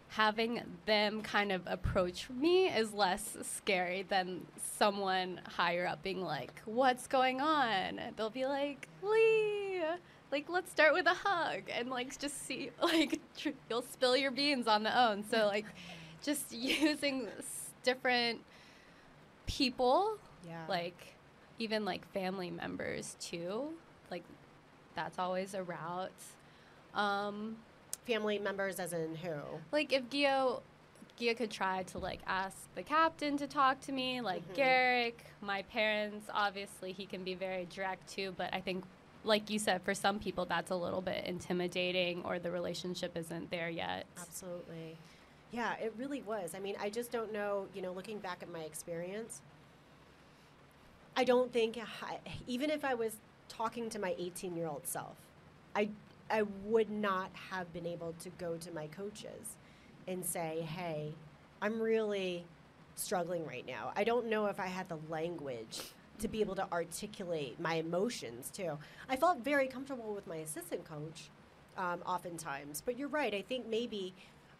[0.08, 6.60] having them kind of approach me is less scary than someone higher up being like,
[6.66, 9.82] "What's going on?" They'll be like, "Lee."
[10.30, 14.30] Like let's start with a hug and like just see like tr- you'll spill your
[14.30, 15.24] beans on the own.
[15.30, 15.66] So like
[16.22, 17.28] just using
[17.82, 18.40] different
[19.46, 20.16] people
[20.46, 20.64] Yeah.
[20.68, 21.14] like
[21.58, 23.70] even like family members too
[24.10, 24.22] like
[24.94, 26.10] that's always a route
[26.94, 27.56] um
[28.06, 29.32] family members, as in who?
[29.70, 30.60] like if Gio
[31.16, 34.56] Gia could try to like ask the captain to talk to me like Mhm.
[34.56, 38.84] Gerek my parents obviously he can be very direct too but I think
[39.24, 43.50] like you said for some people that's a little bit intimidating or the relationship isn't
[43.50, 44.96] there yet Absolutely.
[45.52, 46.54] Yeah, it really was.
[46.54, 49.42] I mean, I just don't know, you know, looking back at my experience,
[51.14, 51.78] I don't think,
[52.46, 53.16] even if I was
[53.48, 55.16] talking to my 18 year old self,
[55.76, 55.90] I,
[56.30, 59.56] I would not have been able to go to my coaches
[60.08, 61.12] and say, hey,
[61.60, 62.44] I'm really
[62.94, 63.92] struggling right now.
[63.94, 65.82] I don't know if I had the language
[66.20, 68.78] to be able to articulate my emotions too.
[69.08, 71.30] I felt very comfortable with my assistant coach
[71.76, 73.34] um, oftentimes, but you're right.
[73.34, 74.14] I think maybe,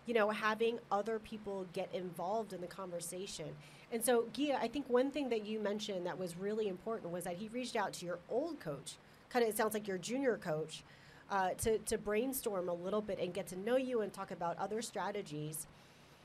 [0.06, 3.48] you know, having other people get involved in the conversation.
[3.92, 7.24] And so, Gia, I think one thing that you mentioned that was really important was
[7.24, 8.96] that he reached out to your old coach.
[9.30, 10.82] Kind of, it sounds like your junior coach.
[11.30, 14.58] uh, to, to brainstorm a little bit and get to know you and talk about
[14.58, 15.66] other strategies.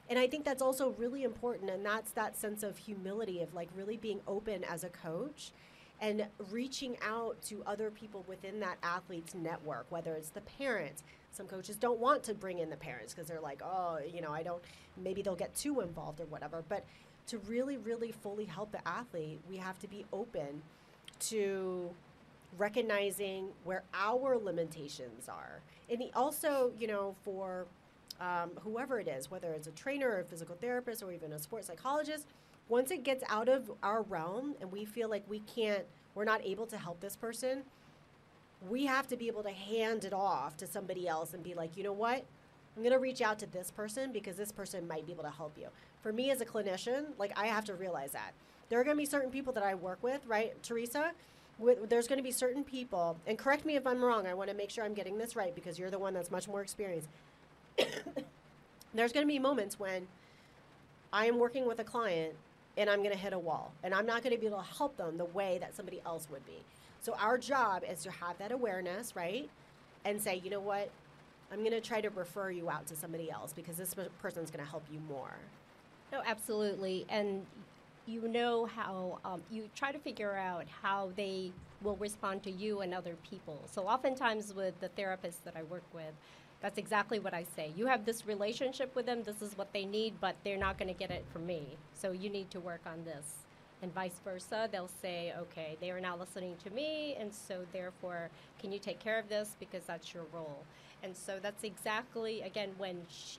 [0.10, 1.70] And I think that's also really important.
[1.70, 5.52] And that's that sense of humility of like really being open as a coach
[6.02, 11.04] and reaching out to other people within that athlete's network, whether it's the parents.
[11.32, 14.32] Some coaches don't want to bring in the parents because they're like, oh, you know,
[14.32, 14.62] I don't,
[15.02, 16.64] maybe they'll get too involved or whatever.
[16.68, 16.84] But
[17.28, 20.62] to really, really fully help the athlete, we have to be open
[21.20, 21.90] to
[22.58, 25.62] recognizing where our limitations are.
[25.90, 27.66] And also, you know, for
[28.20, 31.40] um, whoever it is, whether it's a trainer or a physical therapist or even a
[31.40, 32.28] sports psychologist,
[32.70, 35.84] once it gets out of our realm and we feel like we can't,
[36.16, 37.64] we're not able to help this person,
[38.70, 41.78] we have to be able to hand it off to somebody else and be like,
[41.78, 42.24] you know what?
[42.76, 45.32] I'm going to reach out to this person because this person might be able to
[45.32, 45.68] help you.
[46.02, 48.34] For me as a clinician, like I have to realize that.
[48.70, 51.12] There are going to be certain people that I work with, right, Teresa?
[51.58, 54.28] With, there's going to be certain people, and correct me if I'm wrong.
[54.28, 56.48] I want to make sure I'm getting this right because you're the one that's much
[56.48, 57.08] more experienced.
[58.94, 60.08] there's going to be moments when
[61.12, 62.36] I am working with a client
[62.78, 64.78] and I'm going to hit a wall, and I'm not going to be able to
[64.78, 66.62] help them the way that somebody else would be.
[67.08, 69.50] So our job is to have that awareness, right?
[70.04, 70.90] And say, you know what?
[71.54, 74.62] I'm going to try to refer you out to somebody else because this person's going
[74.66, 75.38] to help you more.
[76.12, 77.06] No, absolutely.
[77.08, 77.46] And
[78.08, 82.82] you know how um, you try to figure out how they will respond to you
[82.82, 83.58] and other people.
[83.72, 86.12] So oftentimes with the therapists that I work with,
[86.62, 87.72] that's exactly what I say.
[87.78, 90.94] You have this relationship with them, this is what they need, but they're not going
[90.94, 91.78] to get it from me.
[91.94, 93.47] So you need to work on this
[93.82, 94.68] and vice versa.
[94.72, 99.00] They'll say, okay, they are now listening to me, and so therefore, can you take
[99.00, 100.64] care of this because that's your role?
[101.04, 103.38] And so that's exactly, again, when sh-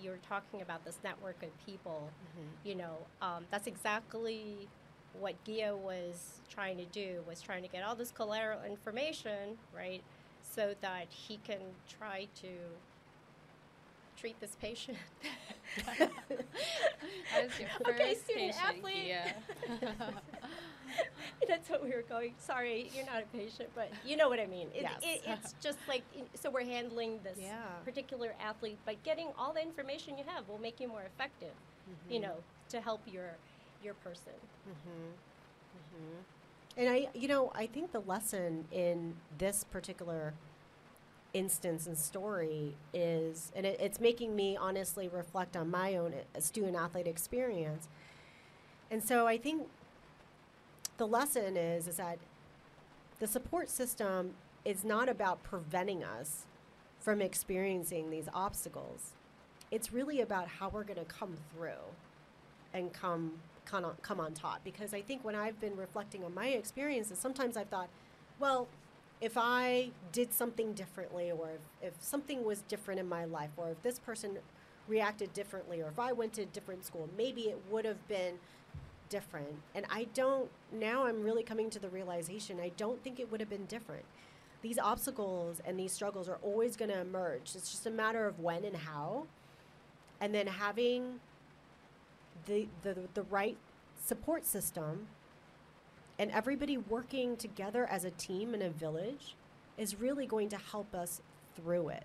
[0.00, 2.68] you're talking about this network of people, mm-hmm.
[2.68, 4.68] you know, um, that's exactly
[5.18, 10.02] what Gia was trying to do, was trying to get all this collateral information, right,
[10.42, 12.48] so that he can try to
[14.22, 14.96] treat this patient.
[17.32, 19.06] That was your first okay, student patient, athlete.
[19.98, 20.22] Gia.
[21.48, 22.34] That's what we were going.
[22.38, 24.68] Sorry, you're not a patient, but you know what I mean.
[24.74, 24.92] It, Yes.
[25.02, 26.02] it, it's just like
[26.34, 27.56] so we're handling this Yeah.
[27.84, 31.54] particular athlete, but getting all the information you have will make you more effective.
[32.08, 32.22] You Mm-hmm.
[32.28, 32.34] know,
[32.70, 33.30] to help your
[33.82, 34.34] your person.
[36.76, 40.32] And I, you know, I think the lesson in this particular
[41.34, 46.40] instance and story is, and it, it's making me honestly reflect on my own uh,
[46.40, 47.88] student athlete experience.
[48.90, 49.68] And so I think
[50.98, 52.18] the lesson is is that
[53.18, 56.46] the support system is not about preventing us
[57.00, 59.12] from experiencing these obstacles.
[59.70, 61.82] It's really about how we're going to come through
[62.74, 63.32] and come
[63.64, 64.60] come on, come on top.
[64.64, 67.88] Because I think when I've been reflecting on my experiences, sometimes I've thought,
[68.38, 68.68] well,
[69.22, 73.70] if I did something differently, or if, if something was different in my life, or
[73.70, 74.38] if this person
[74.88, 78.34] reacted differently, or if I went to a different school, maybe it would have been
[79.08, 79.62] different.
[79.76, 83.40] And I don't, now I'm really coming to the realization I don't think it would
[83.40, 84.04] have been different.
[84.60, 87.54] These obstacles and these struggles are always going to emerge.
[87.54, 89.26] It's just a matter of when and how.
[90.20, 91.20] And then having
[92.46, 93.56] the, the, the right
[94.04, 95.06] support system
[96.18, 99.36] and everybody working together as a team in a village
[99.78, 101.20] is really going to help us
[101.56, 102.04] through it.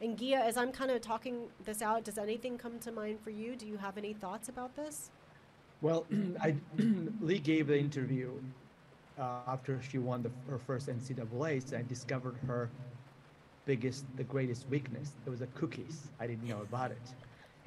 [0.00, 3.30] And Gia, as I'm kind of talking this out, does anything come to mind for
[3.30, 3.56] you?
[3.56, 5.10] Do you have any thoughts about this?
[5.80, 6.06] Well,
[6.40, 6.54] I,
[7.20, 8.30] Lee gave the interview
[9.18, 11.74] uh, after she won the, her first NCAA's.
[11.74, 12.70] I discovered her
[13.64, 15.12] biggest, the greatest weakness.
[15.26, 16.08] It was the cookies.
[16.20, 17.14] I didn't know about it.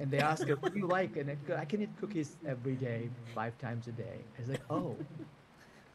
[0.00, 2.74] And they asked her, "What do you like?" And I, I can eat cookies every
[2.74, 4.18] day, five times a day.
[4.36, 4.96] I was like, "Oh."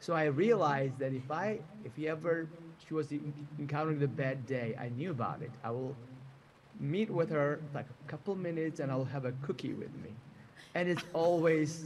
[0.00, 2.48] So I realized that if I, if he ever,
[2.86, 3.12] she was
[3.58, 5.50] encountering the bad day, I knew about it.
[5.64, 5.96] I will
[6.78, 10.10] meet with her like a couple minutes, and I'll have a cookie with me,
[10.74, 11.84] and it's always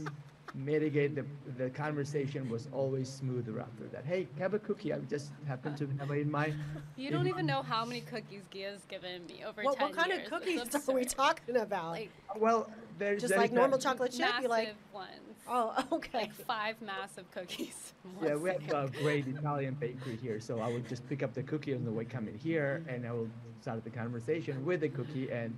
[0.55, 1.25] mitigate the
[1.57, 4.05] the conversation was always smoother after that.
[4.05, 4.93] Hey, have a cookie.
[4.93, 6.53] I just happened to have it in my.
[6.95, 9.97] You don't my- even know how many cookies Gia's given me over What, 10 what
[9.97, 10.25] kind years.
[10.25, 11.91] of cookies are we talking about?
[11.93, 14.21] Like Well, there's Just there like normal chocolate chip?
[14.21, 15.32] massive You like, ones.
[15.47, 16.19] Oh, okay.
[16.19, 17.93] Like five massive cookies.
[18.21, 21.41] Yeah, we have a great Italian bakery here, so I would just pick up the
[21.41, 23.29] cookie on the way coming here, and I will
[23.61, 25.55] start the conversation with the cookie, and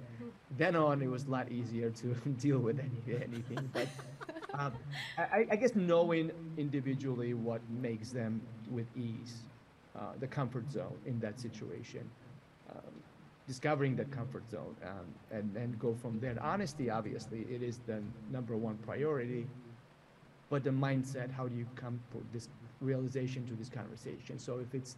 [0.58, 2.08] then on it was a lot easier to
[2.40, 3.68] deal with any, anything.
[3.74, 3.88] But
[4.54, 4.74] um,
[5.18, 9.42] I, I guess knowing individually what makes them with ease,
[9.96, 12.08] uh, the comfort zone in that situation,
[12.70, 12.94] um,
[13.48, 16.38] discovering that comfort zone, um, and then go from there.
[16.42, 19.48] Honesty, obviously, it is the number one priority
[20.50, 22.50] but the mindset how do you come to this
[22.82, 24.98] realization to this conversation so if it's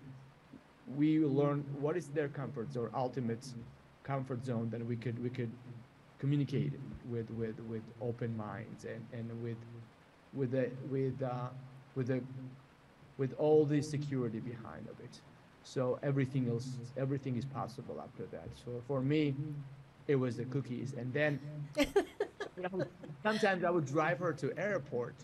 [0.87, 3.45] we learn what is their comfort zone, ultimate
[4.03, 5.51] comfort zone, then we could we could
[6.19, 6.73] communicate
[7.09, 9.57] with with with open minds and and with
[10.33, 11.49] with the with uh,
[11.95, 12.21] with the
[13.17, 15.21] with all the security behind of it.
[15.63, 18.47] So everything else, everything is possible after that.
[18.63, 19.35] So for me,
[20.07, 21.39] it was the cookies, and then
[23.23, 25.15] sometimes I would drive her to airport,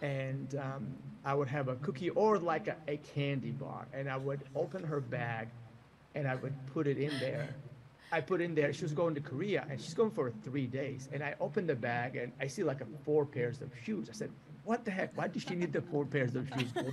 [0.00, 0.86] and um,
[1.24, 4.82] I would have a cookie or like a, a candy bar, and I would open
[4.84, 5.48] her bag,
[6.14, 7.54] and I would put it in there.
[8.12, 8.72] I put in there.
[8.72, 11.08] She was going to Korea, and she's going for three days.
[11.12, 14.08] And I opened the bag, and I see like a four pairs of shoes.
[14.08, 14.30] I said,
[14.64, 15.16] "What the heck?
[15.16, 16.92] Why does she need the four pairs of shoes for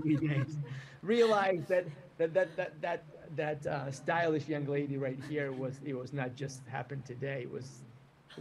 [0.00, 0.58] three days?"
[1.02, 1.86] Realized that
[2.18, 3.04] that that that that
[3.36, 7.42] that uh, stylish young lady right here was it was not just happened today.
[7.42, 7.82] It was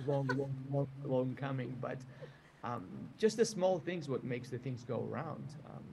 [0.05, 1.75] long, long, long, long coming.
[1.81, 1.97] But
[2.63, 2.85] um,
[3.17, 5.83] just the small things what makes the things go around, um,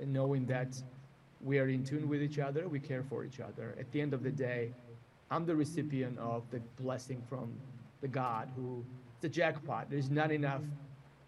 [0.00, 0.82] and knowing that
[1.42, 3.74] we are in tune with each other, we care for each other.
[3.78, 4.72] At the end of the day,
[5.30, 7.52] I'm the recipient of the blessing from
[8.00, 8.84] the God who
[9.16, 9.90] it's a jackpot.
[9.90, 10.62] There's not enough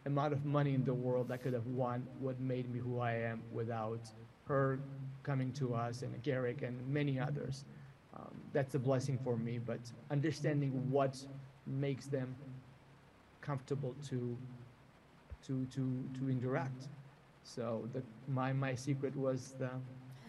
[0.06, 3.12] amount of money in the world that could have won what made me who I
[3.12, 4.00] am without
[4.48, 4.80] her
[5.22, 7.64] coming to us and Gerek and many others.
[8.16, 9.80] Um, that's a blessing for me, but
[10.10, 11.16] understanding what
[11.66, 12.34] makes them
[13.40, 14.36] comfortable to
[15.46, 16.88] to to to interact.
[17.44, 19.70] So the my my secret was the,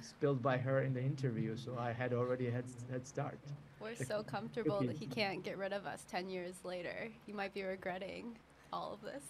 [0.01, 3.39] spilled by her in the interview, so I had already had head start.
[3.79, 7.09] We're The so comfortable that he can't get rid of us 10 years later.
[7.27, 8.37] You might be regretting
[8.71, 9.23] all of this.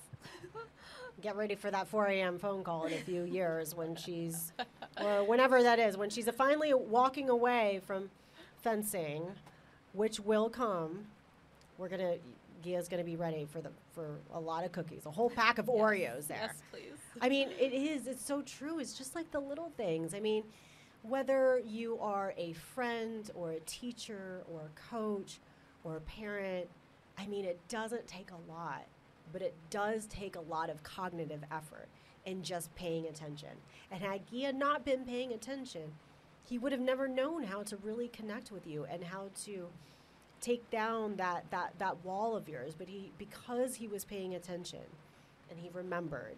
[1.21, 2.37] Get ready for that 4 a.m.
[2.39, 4.53] phone call in a few years when she's,
[5.01, 8.09] or whenever that is, when she's finally walking away from
[8.61, 9.23] fencing,
[9.93, 11.05] which will come.
[11.77, 12.15] We're gonna,
[12.63, 15.65] Gia's gonna be ready for the for a lot of cookies, a whole pack of
[15.67, 16.37] Oreos there.
[16.41, 16.97] Yes, please.
[17.21, 18.07] I mean, it is.
[18.07, 18.79] It's so true.
[18.79, 20.13] It's just like the little things.
[20.13, 20.43] I mean,
[21.03, 25.39] whether you are a friend or a teacher or a coach
[25.83, 26.67] or a parent,
[27.17, 28.85] I mean, it doesn't take a lot,
[29.31, 31.87] but it does take a lot of cognitive effort
[32.25, 33.49] and just paying attention.
[33.91, 35.93] And had Gia not been paying attention,
[36.45, 39.67] he would have never known how to really connect with you and how to
[40.43, 42.73] take down that, that, that wall of yours.
[42.77, 44.81] But he, because he was paying attention
[45.49, 46.35] and he remembered,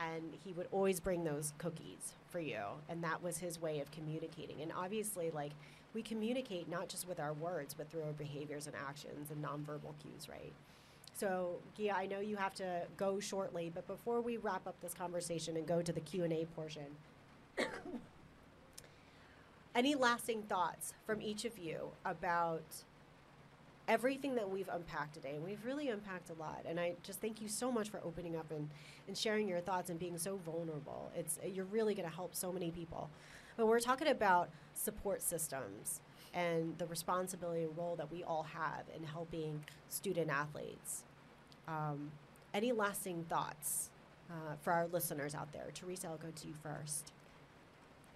[0.00, 3.90] and he would always bring those cookies for you and that was his way of
[3.90, 5.52] communicating and obviously like
[5.94, 9.92] we communicate not just with our words but through our behaviors and actions and nonverbal
[10.02, 10.52] cues right
[11.14, 14.94] so gia i know you have to go shortly but before we wrap up this
[14.94, 16.86] conversation and go to the q&a portion
[19.74, 22.62] any lasting thoughts from each of you about
[23.92, 26.64] everything that we've unpacked today and we've really unpacked a lot.
[26.66, 28.70] And i just thank you so much for opening up and,
[29.06, 31.10] and sharing your thoughts and being so vulnerable.
[31.14, 33.10] It's you're really going to help so many people.
[33.58, 36.00] But we're talking about support systems
[36.32, 41.04] and the responsibility and role that we all have in helping student athletes.
[41.68, 42.12] Um,
[42.54, 43.90] any lasting thoughts
[44.30, 45.66] uh, for our listeners out there?
[45.74, 47.12] Teresa i'll go to you first.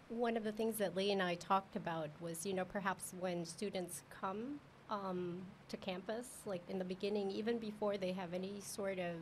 [0.09, 3.45] One of the things that Lee and I talked about was, you know, perhaps when
[3.45, 4.61] students come
[4.91, 9.14] um, to campus, like in the beginning, even before they have any sort of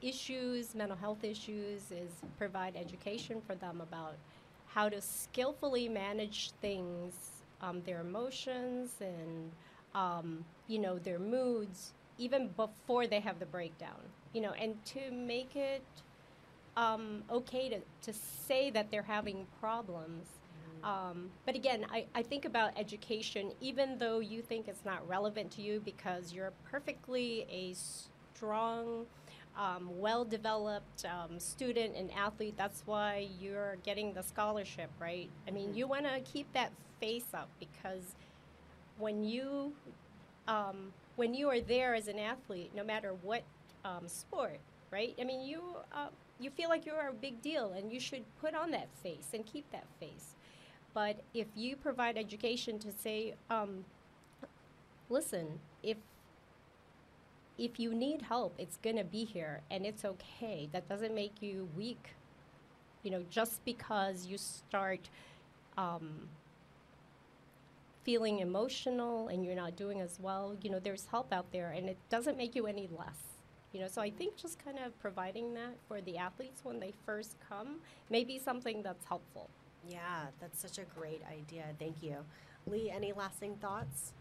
[0.00, 4.14] issues, mental health issues, is provide education for them about
[4.66, 7.14] how to skillfully manage things,
[7.60, 9.50] um, their emotions and,
[9.94, 14.00] um, you know, their moods, even before they have the breakdown,
[14.32, 15.84] you know, and to make it
[16.76, 20.26] um, okay to, to say that they're having problems.
[20.84, 25.52] Um, but again, I, I think about education, even though you think it's not relevant
[25.52, 29.06] to you because you're perfectly a strong,
[29.56, 32.54] um, well developed um, student and athlete.
[32.56, 35.28] That's why you're getting the scholarship, right?
[35.46, 38.14] I mean, you want to keep that face up because
[38.98, 39.72] when you
[40.48, 43.42] um, when you are there as an athlete, no matter what
[43.84, 44.58] um, sport,
[44.90, 45.14] right?
[45.20, 45.62] I mean, you
[45.92, 46.08] uh,
[46.40, 49.44] you feel like you're a big deal, and you should put on that face and
[49.46, 50.34] keep that face.
[50.94, 53.84] But if you provide education to say, um,
[55.08, 55.96] listen, if
[57.58, 60.68] if you need help, it's gonna be here, and it's okay.
[60.72, 62.14] That doesn't make you weak.
[63.02, 65.08] You know, just because you start.
[65.76, 66.28] Um,
[68.04, 71.88] feeling emotional and you're not doing as well, you know, there's help out there and
[71.88, 73.32] it doesn't make you any less.
[73.72, 76.92] You know, so I think just kind of providing that for the athletes when they
[77.06, 77.76] first come
[78.10, 79.48] may be something that's helpful.
[79.88, 81.64] Yeah that's such a great idea.
[81.78, 82.16] Thank you.
[82.66, 84.12] Lee any lasting thoughts?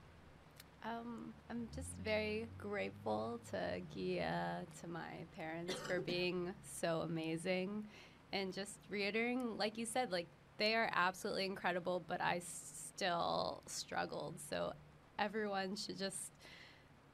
[0.83, 7.85] Um, I'm just very grateful to Gia, to my parents for being so amazing,
[8.33, 10.27] and just reiterating, like you said, like
[10.57, 14.35] they are absolutely incredible, but I still struggled.
[14.49, 14.73] So
[15.19, 16.31] everyone should just,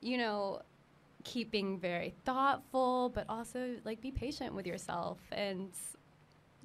[0.02, 0.62] you know,
[1.26, 5.70] keeping very thoughtful, but also like be patient with yourself and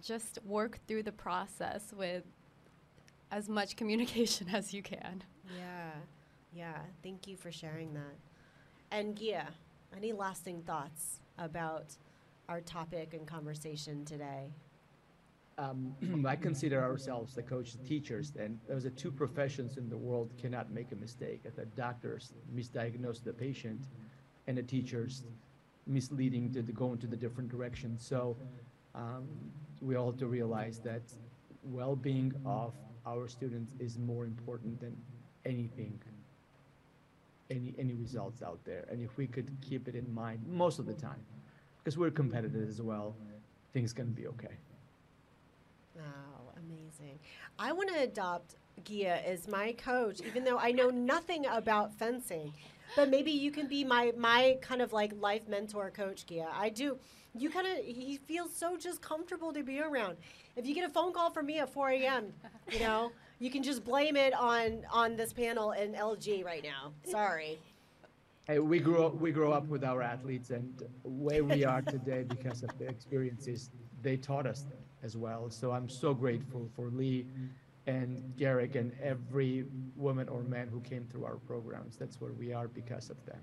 [0.03, 2.25] just work through the process with
[3.31, 5.23] as much communication as you can.
[5.57, 5.91] Yeah,
[6.53, 6.79] yeah.
[7.03, 8.17] Thank you for sharing that.
[8.91, 9.49] And Gia,
[9.97, 11.97] any lasting thoughts about
[12.49, 14.53] our topic and conversation today?
[15.59, 15.95] Um,
[16.27, 20.71] I consider ourselves the coaches, teachers, and those are two professions in the world cannot
[20.71, 21.43] make a mistake.
[21.57, 23.81] The doctors misdiagnose the patient,
[24.47, 25.23] and the teachers
[25.87, 27.97] misleading to the, go into the different direction.
[27.99, 28.37] So
[28.95, 29.27] um,
[29.83, 31.03] we all have to realize that
[31.65, 32.73] well-being of
[33.05, 34.97] our students is more important than
[35.45, 36.01] anything,
[37.51, 38.85] any any results out there.
[38.91, 41.21] And if we could keep it in mind most of the time,
[41.79, 43.17] because we're competitive as well,
[43.73, 44.57] things can be okay.
[45.99, 47.19] Oh, amazing.
[47.59, 48.55] I want to adopt
[48.85, 52.53] Gia as my coach, even though I know nothing about fencing.
[52.95, 56.49] But maybe you can be my my kind of like life mentor coach, Gia.
[56.55, 56.99] I do.
[57.35, 60.17] You kind of he feels so just comfortable to be around.
[60.57, 62.33] If you get a phone call from me at 4 a.m.,
[62.71, 66.93] you know, you can just blame it on on this panel in LG right now.
[67.05, 67.59] Sorry.
[68.47, 72.25] Hey, we grew up, we grow up with our athletes, and where we are today
[72.25, 73.71] because of the experiences
[74.03, 74.65] they taught us
[75.03, 75.49] as well.
[75.49, 77.27] So I'm so grateful for Lee
[77.87, 79.65] and Gerek and every
[79.97, 81.97] woman or man who came through our programs.
[81.97, 83.41] That's where we are because of them.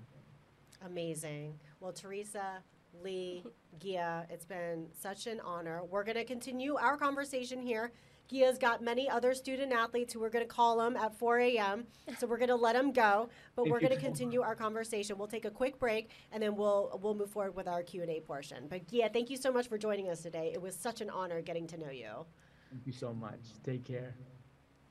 [0.86, 1.54] Amazing.
[1.80, 2.62] Well, Teresa,
[3.02, 3.44] Lee,
[3.78, 5.82] Gia, it's been such an honor.
[5.84, 7.92] We're going to continue our conversation here.
[8.30, 11.86] Gia's got many other student athletes who we're going to call them at 4 a.m.
[12.18, 15.18] So we're going to let them go, but we're going to continue our conversation.
[15.18, 18.10] We'll take a quick break and then we'll we'll move forward with our Q and
[18.10, 18.66] A portion.
[18.68, 20.52] But Gia, thank you so much for joining us today.
[20.54, 22.24] It was such an honor getting to know you.
[22.70, 23.40] Thank you so much.
[23.64, 24.14] Take care.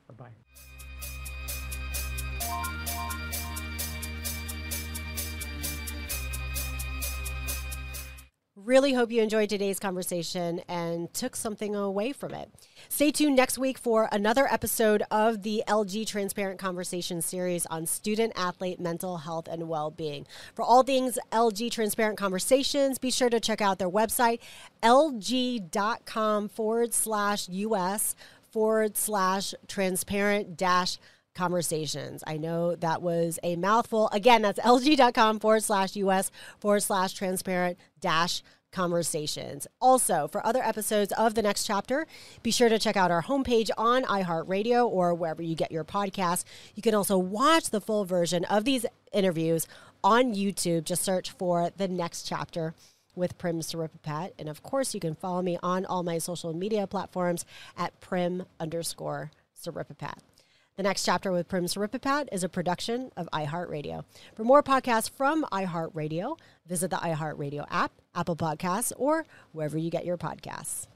[0.08, 0.30] Bye
[2.40, 2.86] bye
[8.64, 12.50] Really hope you enjoyed today's conversation and took something away from it.
[12.90, 18.34] Stay tuned next week for another episode of the LG Transparent Conversation series on student
[18.36, 20.26] athlete mental health and well being.
[20.54, 24.40] For all things LG Transparent Conversations, be sure to check out their website,
[24.82, 28.14] lg.com forward slash US
[28.50, 30.98] forward slash transparent dash
[31.34, 32.24] conversations.
[32.26, 34.08] I know that was a mouthful.
[34.12, 38.42] Again, that's lg.com forward slash US forward slash transparent dash
[38.72, 39.66] conversations.
[39.80, 42.06] Also, for other episodes of the next chapter,
[42.42, 46.44] be sure to check out our homepage on iHeartRadio or wherever you get your podcasts.
[46.74, 49.66] You can also watch the full version of these interviews
[50.02, 50.84] on YouTube.
[50.84, 52.74] Just search for the next chapter
[53.14, 54.32] with Prim Siripipat.
[54.38, 57.44] And of course, you can follow me on all my social media platforms
[57.76, 59.30] at prim underscore
[59.60, 60.18] Siripipat.
[60.76, 64.04] The next chapter with Prim Siripipat is a production of iHeartRadio.
[64.34, 70.06] For more podcasts from iHeartRadio, visit the iHeartRadio app, Apple Podcasts, or wherever you get
[70.06, 70.86] your podcasts.